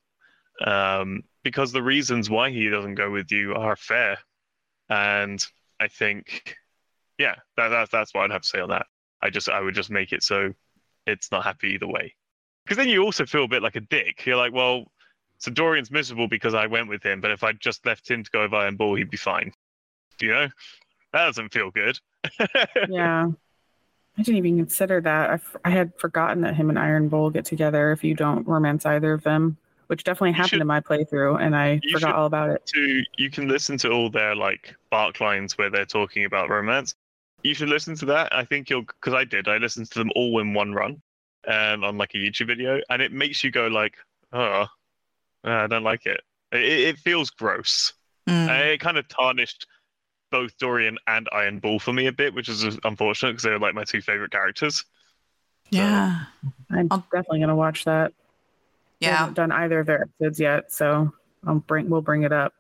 [0.64, 4.20] Um, because the reasons why he doesn't go with you are fair.
[4.90, 5.44] And
[5.80, 6.56] I think,
[7.18, 8.86] yeah, that, that, that's what I'd have to say on that.
[9.22, 10.54] I just, I would just make it so
[11.08, 12.14] it's not happy either way.
[12.64, 14.24] Because then you also feel a bit like a dick.
[14.26, 14.86] You're like, well,
[15.40, 18.32] So Dorian's miserable because I went with him, but if I just left him to
[18.32, 19.52] go with Iron Bull, he'd be fine.
[20.22, 20.48] You know,
[21.14, 22.00] that doesn't feel good.
[22.90, 23.28] Yeah.
[24.16, 25.30] I didn't even consider that.
[25.32, 28.48] I, f- I had forgotten that him and Iron Bull get together if you don't
[28.48, 29.58] romance either of them,
[29.88, 32.64] which definitely happened should- in my playthrough, and I forgot all about it.
[32.68, 36.94] to you can listen to all their like bark lines where they're talking about romance.
[37.42, 38.34] You should listen to that.
[38.36, 39.48] I think you'll because I did.
[39.48, 41.02] I listened to them all in one run,
[41.48, 43.96] um, on like a YouTube video, and it makes you go like,
[44.32, 44.68] oh,
[45.44, 46.22] I don't like it.
[46.52, 47.94] It, it feels gross.
[48.30, 48.74] Mm.
[48.74, 49.66] It kind of tarnished
[50.34, 53.60] both Dorian and Iron Bull for me a bit, which is unfortunate because they were
[53.60, 54.84] like my two favorite characters.
[55.70, 56.26] yeah.
[56.72, 58.12] I'm I'll- definitely gonna watch that.
[58.12, 59.18] I Yeah.
[59.18, 61.14] haven't done either of their episodes yet, so
[61.46, 62.54] I'll bring we'll bring it up.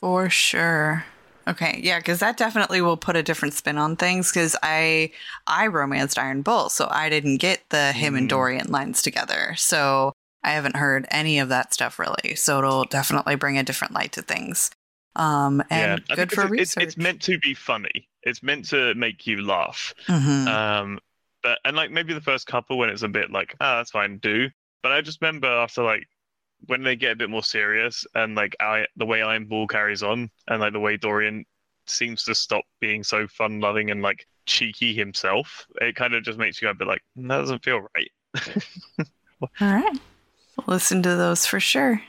[0.00, 1.04] For sure.
[1.46, 4.30] Okay, yeah, because that definitely will put a different spin on things.
[4.32, 5.12] Because I
[5.46, 8.30] I romanced Iron Bull, so I didn't get the him and Mm.
[8.30, 9.54] Dorian lines together.
[9.56, 12.34] So I haven't heard any of that stuff really.
[12.34, 14.70] So it'll definitely bring a different light to things.
[15.16, 16.82] Um, and I good for it's, research.
[16.82, 18.08] it's, it's meant to be funny.
[18.22, 19.94] It's meant to make you laugh.
[20.08, 20.46] Mhm.
[20.48, 20.98] Um,
[21.42, 24.18] but and like maybe the first couple when it's a bit like, ah, that's fine,
[24.18, 24.48] do.
[24.82, 26.08] But I just remember after like
[26.66, 30.02] when they get a bit more serious and like I the way Iron Bull carries
[30.02, 31.44] on and like the way Dorian
[31.86, 36.38] seems to stop being so fun loving and like cheeky himself, it kind of just
[36.38, 38.10] makes you go a bit like, "Mm, that doesn't feel right.
[39.42, 39.98] All right.
[40.66, 42.00] Listen to those for sure.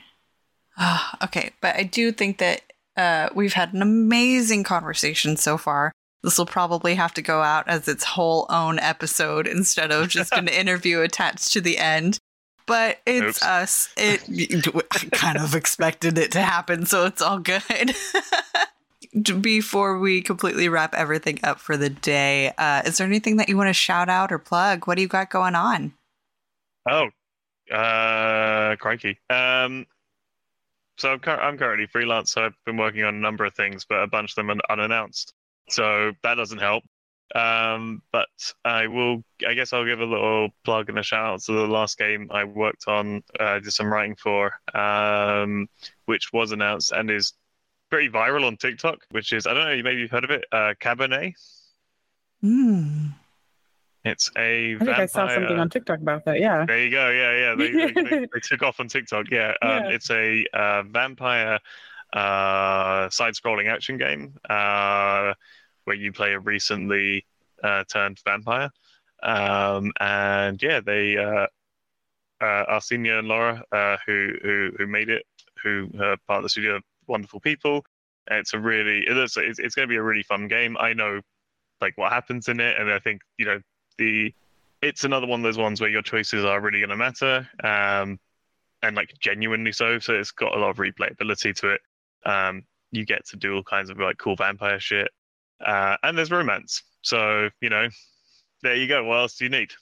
[0.78, 2.62] Ah, okay, but I do think that
[2.96, 5.92] uh, we've had an amazing conversation so far.
[6.22, 10.32] This will probably have to go out as its whole own episode instead of just
[10.32, 12.18] an interview attached to the end.
[12.66, 13.42] But it's Oops.
[13.44, 13.88] us.
[13.96, 14.22] It
[14.92, 17.94] I kind of expected it to happen, so it's all good.
[19.40, 23.56] Before we completely wrap everything up for the day, uh, is there anything that you
[23.56, 24.86] want to shout out or plug?
[24.86, 25.92] What do you got going on?
[26.90, 27.08] Oh,
[27.72, 29.18] uh, crikey.
[29.30, 29.86] Um,
[30.96, 32.32] so I'm, I'm currently freelance.
[32.32, 34.56] So I've been working on a number of things, but a bunch of them are
[34.70, 35.34] unannounced.
[35.68, 36.84] So that doesn't help.
[37.34, 38.28] Um, but
[38.64, 39.24] I will.
[39.46, 42.28] I guess I'll give a little plug and a shout out to the last game
[42.30, 43.22] I worked on.
[43.38, 45.68] Uh, did some writing for, um,
[46.04, 47.32] which was announced and is
[47.90, 48.98] pretty viral on TikTok.
[49.10, 49.82] Which is I don't know.
[49.82, 50.44] Maybe you've heard of it.
[50.52, 51.32] Uh, Cabernet.
[52.40, 53.06] Hmm.
[54.06, 56.38] It's a I think I saw something on TikTok about that.
[56.38, 56.64] Yeah.
[56.64, 57.10] There you go.
[57.10, 57.54] Yeah, yeah.
[57.56, 59.26] They, they, they, they took off on TikTok.
[59.30, 59.52] Yeah.
[59.62, 59.88] Um, Yeah.
[59.90, 61.58] It's a uh, vampire
[62.12, 65.34] uh, side-scrolling action game uh,
[65.84, 67.26] where you play a recently
[67.62, 68.70] uh, turned vampire.
[69.22, 71.46] Um, and yeah, they uh,
[72.40, 75.24] uh, Arsenia and Laura, uh, who who who made it,
[75.62, 77.84] who are part of the studio, wonderful people.
[78.30, 80.76] It's a really it's, it's going to be a really fun game.
[80.78, 81.20] I know
[81.80, 83.60] like what happens in it, and I think you know
[83.98, 84.32] the
[84.82, 88.18] it's another one of those ones where your choices are really going to matter, um,
[88.82, 89.98] and like genuinely so.
[89.98, 91.80] So it's got a lot of replayability to it.
[92.24, 95.08] Um, you get to do all kinds of like cool vampire shit,
[95.64, 96.82] uh, and there's romance.
[97.02, 97.88] So you know,
[98.62, 99.04] there you go.
[99.04, 99.72] What else do you need?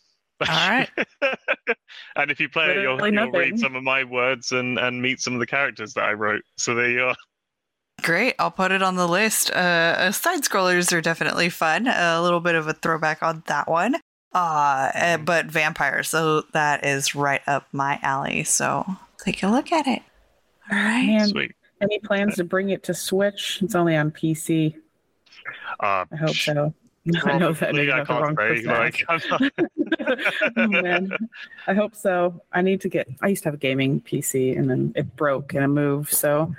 [0.40, 0.90] All right.
[2.16, 5.20] and if you play it, you'll, you'll read some of my words and, and meet
[5.20, 6.42] some of the characters that I wrote.
[6.56, 7.16] So there you are.
[8.04, 8.34] Great.
[8.38, 9.50] I'll put it on the list.
[9.50, 9.54] Uh,
[9.98, 11.86] uh, side scrollers are definitely fun.
[11.86, 13.94] A little bit of a throwback on that one.
[14.34, 18.44] Uh, uh, but vampires, so that is right up my alley.
[18.44, 18.84] So
[19.24, 20.02] take a look at it.
[20.70, 21.06] All right.
[21.06, 21.52] Man, Sweet.
[21.80, 23.60] any plans to bring it to Switch?
[23.62, 24.74] It's only on PC.
[25.80, 26.74] Uh, I hope so.
[27.24, 29.32] I know that probably, I not the wrong can't person Like, ask.
[29.32, 29.52] I'm not,
[30.58, 31.10] oh, man.
[31.66, 32.42] I hope so.
[32.52, 33.08] I need to get.
[33.22, 36.54] I used to have a gaming PC, and then it broke and I moved, so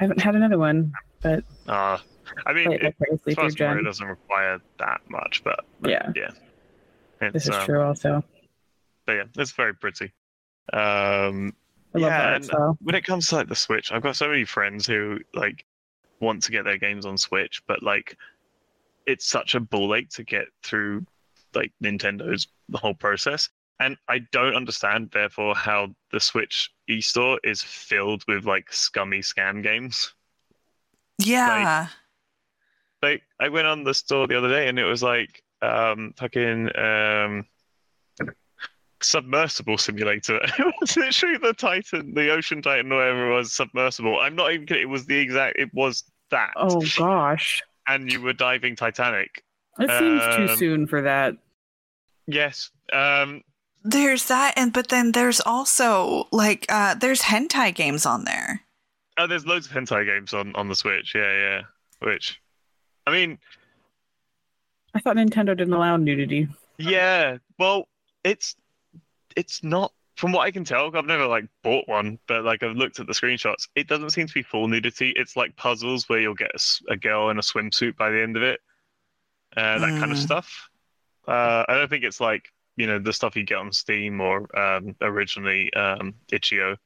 [0.00, 0.92] I haven't had another one.
[1.20, 1.98] But uh,
[2.46, 6.30] I mean, it it, vicariously through Fast Mario doesn't require that much, but Yeah, yeah,
[7.20, 7.82] this it's is um, true.
[7.82, 8.24] Also,
[9.06, 10.12] But yeah, it's very pretty.
[10.72, 11.54] Um,
[11.94, 12.78] I love yeah, that and style.
[12.80, 15.66] when it comes to like the Switch, I've got so many friends who like
[16.20, 18.16] want to get their games on Switch, but like
[19.06, 21.04] it's such a ball ache to get through
[21.54, 23.50] like Nintendo's the whole process.
[23.80, 29.62] And I don't understand, therefore, how the Switch eStore is filled with like scummy scam
[29.62, 30.12] games.
[31.18, 31.88] Yeah.
[33.02, 36.68] Like I went on the store the other day and it was like um fucking
[36.78, 37.46] um
[39.02, 40.36] submersible simulator.
[40.58, 44.18] it was literally the Titan, the Ocean Titan, whatever it was, submersible.
[44.20, 44.82] I'm not even kidding.
[44.82, 45.58] It was the exact.
[45.58, 46.52] It was that.
[46.56, 49.42] Oh gosh, And you were diving Titanic.
[49.78, 51.34] it seems too Um, soon for that.
[52.26, 52.70] Yes.
[52.92, 53.42] Um.
[53.82, 58.62] There's that, and but then there's also like uh, there's hentai games on there.
[59.18, 61.14] Oh, there's loads of hentai games on on the Switch.
[61.14, 61.62] Yeah, yeah.
[62.00, 62.40] Which,
[63.06, 63.38] I mean,
[64.94, 66.48] I thought Nintendo didn't allow nudity.
[66.78, 67.38] yeah.
[67.58, 67.88] Well,
[68.24, 68.56] it's
[69.36, 72.76] it's not from what I can tell, I've never like bought one, but like I've
[72.76, 73.68] looked at the screenshots.
[73.74, 75.10] It doesn't seem to be full nudity.
[75.16, 76.50] It's like puzzles where you'll get
[76.88, 78.60] a girl in a swimsuit by the end of it,
[79.56, 80.22] uh, that kind of Mm.
[80.22, 80.68] stuff.
[81.26, 84.36] Uh, I don't think it's like you know the stuff you get on Steam or
[84.58, 86.76] um, originally um, itch.io,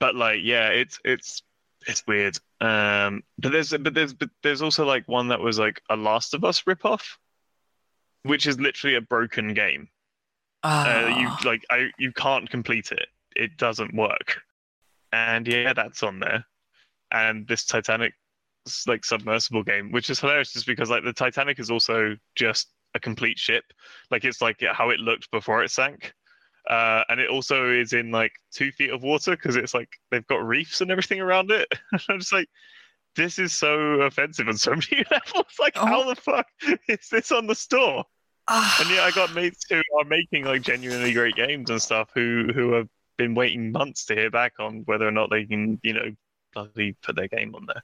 [0.00, 1.42] but like yeah, it's it's
[1.86, 2.38] it's weird.
[2.60, 6.34] Um, but there's but there's but there's also like one that was like a Last
[6.34, 7.02] of Us ripoff,
[8.22, 9.88] which is literally a broken game.
[10.62, 11.38] Uh, you Oh.
[11.44, 13.08] like I you can't complete it.
[13.34, 14.40] It doesn't work.
[15.12, 16.44] And yeah, that's on there.
[17.10, 18.14] And this Titanic
[18.86, 23.00] like submersible game, which is hilarious just because like the Titanic is also just a
[23.00, 23.64] complete ship.
[24.10, 26.12] Like it's like how it looked before it sank.
[26.68, 30.26] Uh, and it also is in like two feet of water because it's like they've
[30.28, 31.66] got reefs and everything around it.
[32.08, 32.48] I'm just like,
[33.16, 35.52] this is so offensive on so many levels.
[35.58, 36.46] Like, how the fuck
[36.88, 38.04] is this on the store?
[38.48, 38.78] Ah.
[38.80, 42.48] And yeah, I got mates who are making like genuinely great games and stuff who
[42.54, 42.88] who have
[43.18, 46.10] been waiting months to hear back on whether or not they can, you know,
[46.52, 47.82] bloody put their game on there.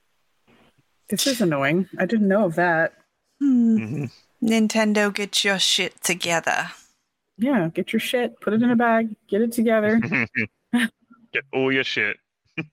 [1.09, 1.87] This is annoying.
[1.97, 2.93] I didn't know of that.
[3.39, 3.77] Hmm.
[3.77, 4.11] Mhm.
[4.41, 6.71] Nintendo, get your shit together.
[7.37, 9.99] Yeah, get your shit, put it in a bag, get it together.
[11.31, 12.17] Get all your shit.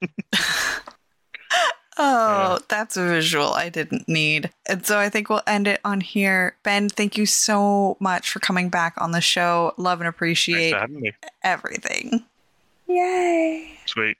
[1.98, 4.50] Oh, that's a visual I didn't need.
[4.68, 6.56] And so I think we'll end it on here.
[6.62, 9.72] Ben, thank you so much for coming back on the show.
[9.78, 11.12] Love and appreciate for having me.
[11.42, 12.22] everything.
[12.86, 13.70] Yay.
[13.86, 14.18] Sweet.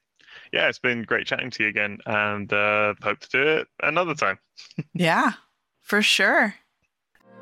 [0.52, 4.14] Yeah, it's been great chatting to you again, and uh, hope to do it another
[4.14, 4.38] time.
[4.94, 5.32] Yeah,
[5.82, 6.54] for sure.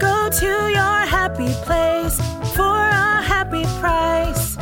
[0.00, 2.16] Go to your happy place
[2.56, 4.56] for a happy price.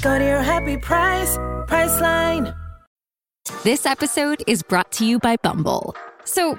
[0.00, 1.36] Go to your happy price,
[1.68, 2.56] Priceline.
[3.62, 5.94] This episode is brought to you by Bumble.
[6.24, 6.58] So,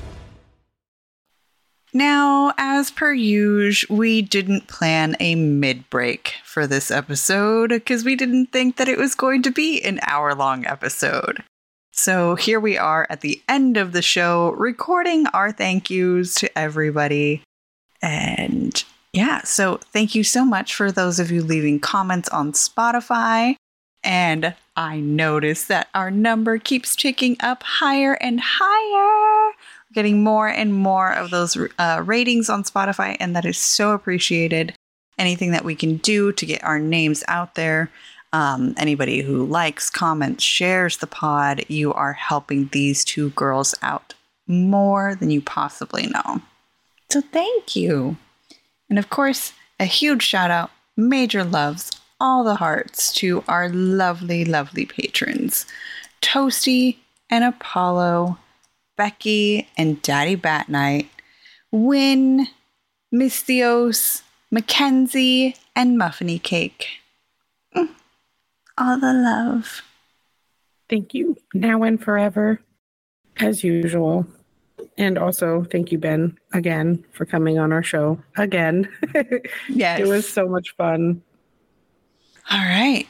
[1.93, 8.15] Now, as per usual, we didn't plan a mid break for this episode because we
[8.15, 11.43] didn't think that it was going to be an hour long episode.
[11.91, 16.57] So here we are at the end of the show, recording our thank yous to
[16.57, 17.41] everybody.
[18.01, 18.81] And
[19.11, 23.55] yeah, so thank you so much for those of you leaving comments on Spotify.
[24.03, 29.53] And I noticed that our number keeps ticking up higher and higher
[29.93, 34.73] getting more and more of those uh, ratings on Spotify, and that is so appreciated.
[35.17, 37.91] Anything that we can do to get our names out there,
[38.33, 44.13] um, anybody who likes, comments, shares the pod, you are helping these two girls out
[44.47, 46.41] more than you possibly know.
[47.09, 48.17] So thank you.
[48.89, 54.45] And of course, a huge shout out, major loves, all the hearts to our lovely,
[54.45, 55.65] lovely patrons
[56.21, 56.97] Toasty
[57.31, 58.37] and Apollo.
[59.01, 61.09] Becky and Daddy Bat Night,
[61.71, 62.45] Win,
[63.11, 64.21] Miss Theos,
[64.51, 66.87] Mackenzie, and Muffiny Cake.
[67.75, 67.89] Mm.
[68.77, 69.81] All the love.
[70.87, 71.35] Thank you.
[71.51, 72.61] Now and forever,
[73.37, 74.27] as usual.
[74.99, 78.87] And also, thank you, Ben, again for coming on our show again.
[79.67, 79.99] Yes.
[80.01, 81.23] it was so much fun.
[82.51, 83.07] All right.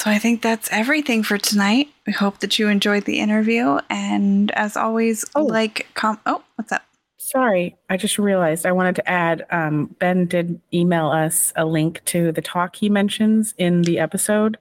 [0.00, 1.90] So I think that's everything for tonight.
[2.06, 3.80] We hope that you enjoyed the interview.
[3.90, 5.44] And as always, Oh.
[5.44, 6.84] like, com- oh, what's up?
[7.18, 12.00] Sorry, I just realized I wanted to add um, Ben did email us a link
[12.06, 14.56] to the talk he mentions in the episode.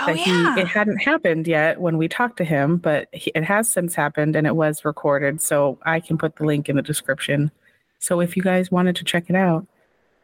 [0.00, 0.56] Oh, that yeah.
[0.56, 3.94] he it hadn't happened yet when we talked to him, but he, it has since
[3.94, 5.40] happened and it was recorded.
[5.40, 7.52] So I can put the link in the description.
[8.00, 9.64] So if you guys wanted to check it out,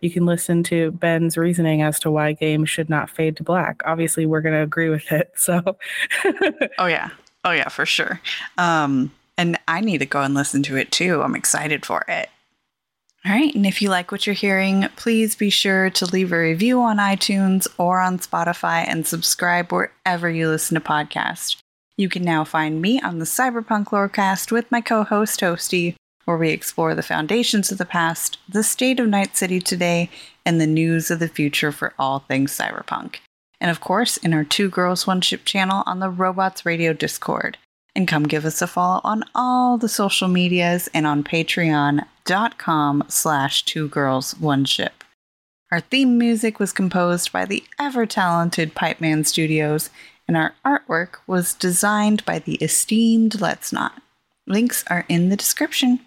[0.00, 3.80] you can listen to Ben's reasoning as to why games should not fade to black.
[3.84, 5.32] Obviously, we're going to agree with it.
[5.36, 5.76] So,
[6.78, 7.10] oh yeah,
[7.44, 8.20] oh yeah, for sure.
[8.56, 11.22] Um, and I need to go and listen to it too.
[11.22, 12.28] I'm excited for it.
[13.24, 16.38] All right, and if you like what you're hearing, please be sure to leave a
[16.38, 21.56] review on iTunes or on Spotify and subscribe wherever you listen to podcasts.
[21.96, 25.96] You can now find me on the Cyberpunk Lorecast with my co host, Toasty,
[26.28, 30.10] where we explore the foundations of the past, the state of Night City today,
[30.44, 33.16] and the news of the future for all things cyberpunk.
[33.62, 37.56] And of course, in our Two Girls One Ship channel on the Robots Radio Discord.
[37.96, 43.64] And come give us a follow on all the social medias and on patreon.com slash
[43.64, 45.02] two girls one ship.
[45.72, 49.88] Our theme music was composed by the ever talented Pipeman Studios,
[50.28, 54.02] and our artwork was designed by the esteemed Let's Not.
[54.46, 56.00] Links are in the description.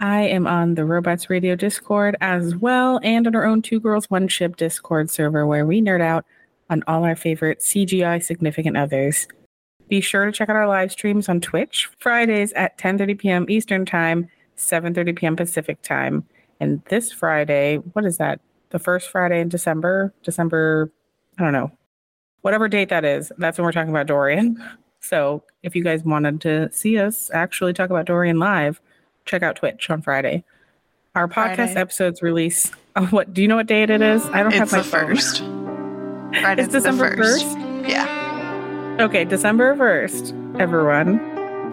[0.00, 4.10] I am on the Robots Radio Discord as well, and on our own Two Girls
[4.10, 6.24] One Ship Discord server where we nerd out
[6.68, 9.28] on all our favorite CGI significant others.
[9.88, 13.46] Be sure to check out our live streams on Twitch Fridays at 10:30 p.m.
[13.48, 15.36] Eastern Time, 7:30 p.m.
[15.36, 16.24] Pacific Time.
[16.58, 18.40] And this Friday, what is that?
[18.70, 20.90] The first Friday in December, December,
[21.38, 21.70] I don't know,
[22.40, 23.30] whatever date that is.
[23.38, 24.62] That's when we're talking about Dorian.
[25.00, 28.80] So if you guys wanted to see us actually talk about Dorian live,
[29.24, 30.44] check out Twitch on Friday.
[31.14, 31.76] Our podcast Friday.
[31.76, 32.70] episodes release.
[32.96, 34.24] Oh, what do you know what date it is?
[34.26, 35.38] I don't It's have my the first.
[36.40, 37.44] Friday It's December first.
[37.44, 37.88] 1st?
[37.88, 38.96] Yeah.
[39.00, 41.18] Okay, December 1st, everyone.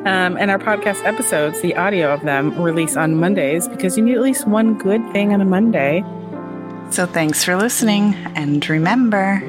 [0.07, 4.15] Um, and our podcast episodes, the audio of them, release on Mondays because you need
[4.15, 6.03] at least one good thing on a Monday.
[6.90, 9.40] So thanks for listening, and remember,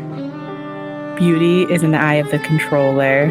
[1.16, 3.28] Beauty is in the eye of the controller.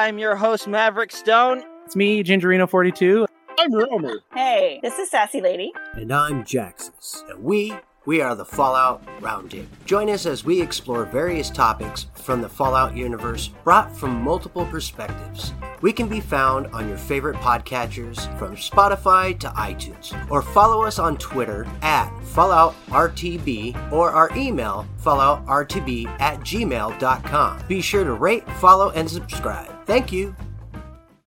[0.00, 1.62] I'm your host, Maverick Stone.
[1.84, 3.26] It's me, Gingerino42.
[3.58, 4.20] I'm Romer.
[4.32, 5.74] Hey, this is Sassy Lady.
[5.92, 7.22] And I'm Jaxus.
[7.28, 7.74] And we,
[8.06, 9.66] we are the Fallout Roundtable.
[9.84, 15.52] Join us as we explore various topics from the Fallout universe brought from multiple perspectives.
[15.82, 20.16] We can be found on your favorite podcatchers from Spotify to iTunes.
[20.30, 27.62] Or follow us on Twitter at FalloutRTB or our email falloutrtb at gmail.com.
[27.68, 29.79] Be sure to rate, follow, and subscribe.
[29.90, 30.36] Thank you.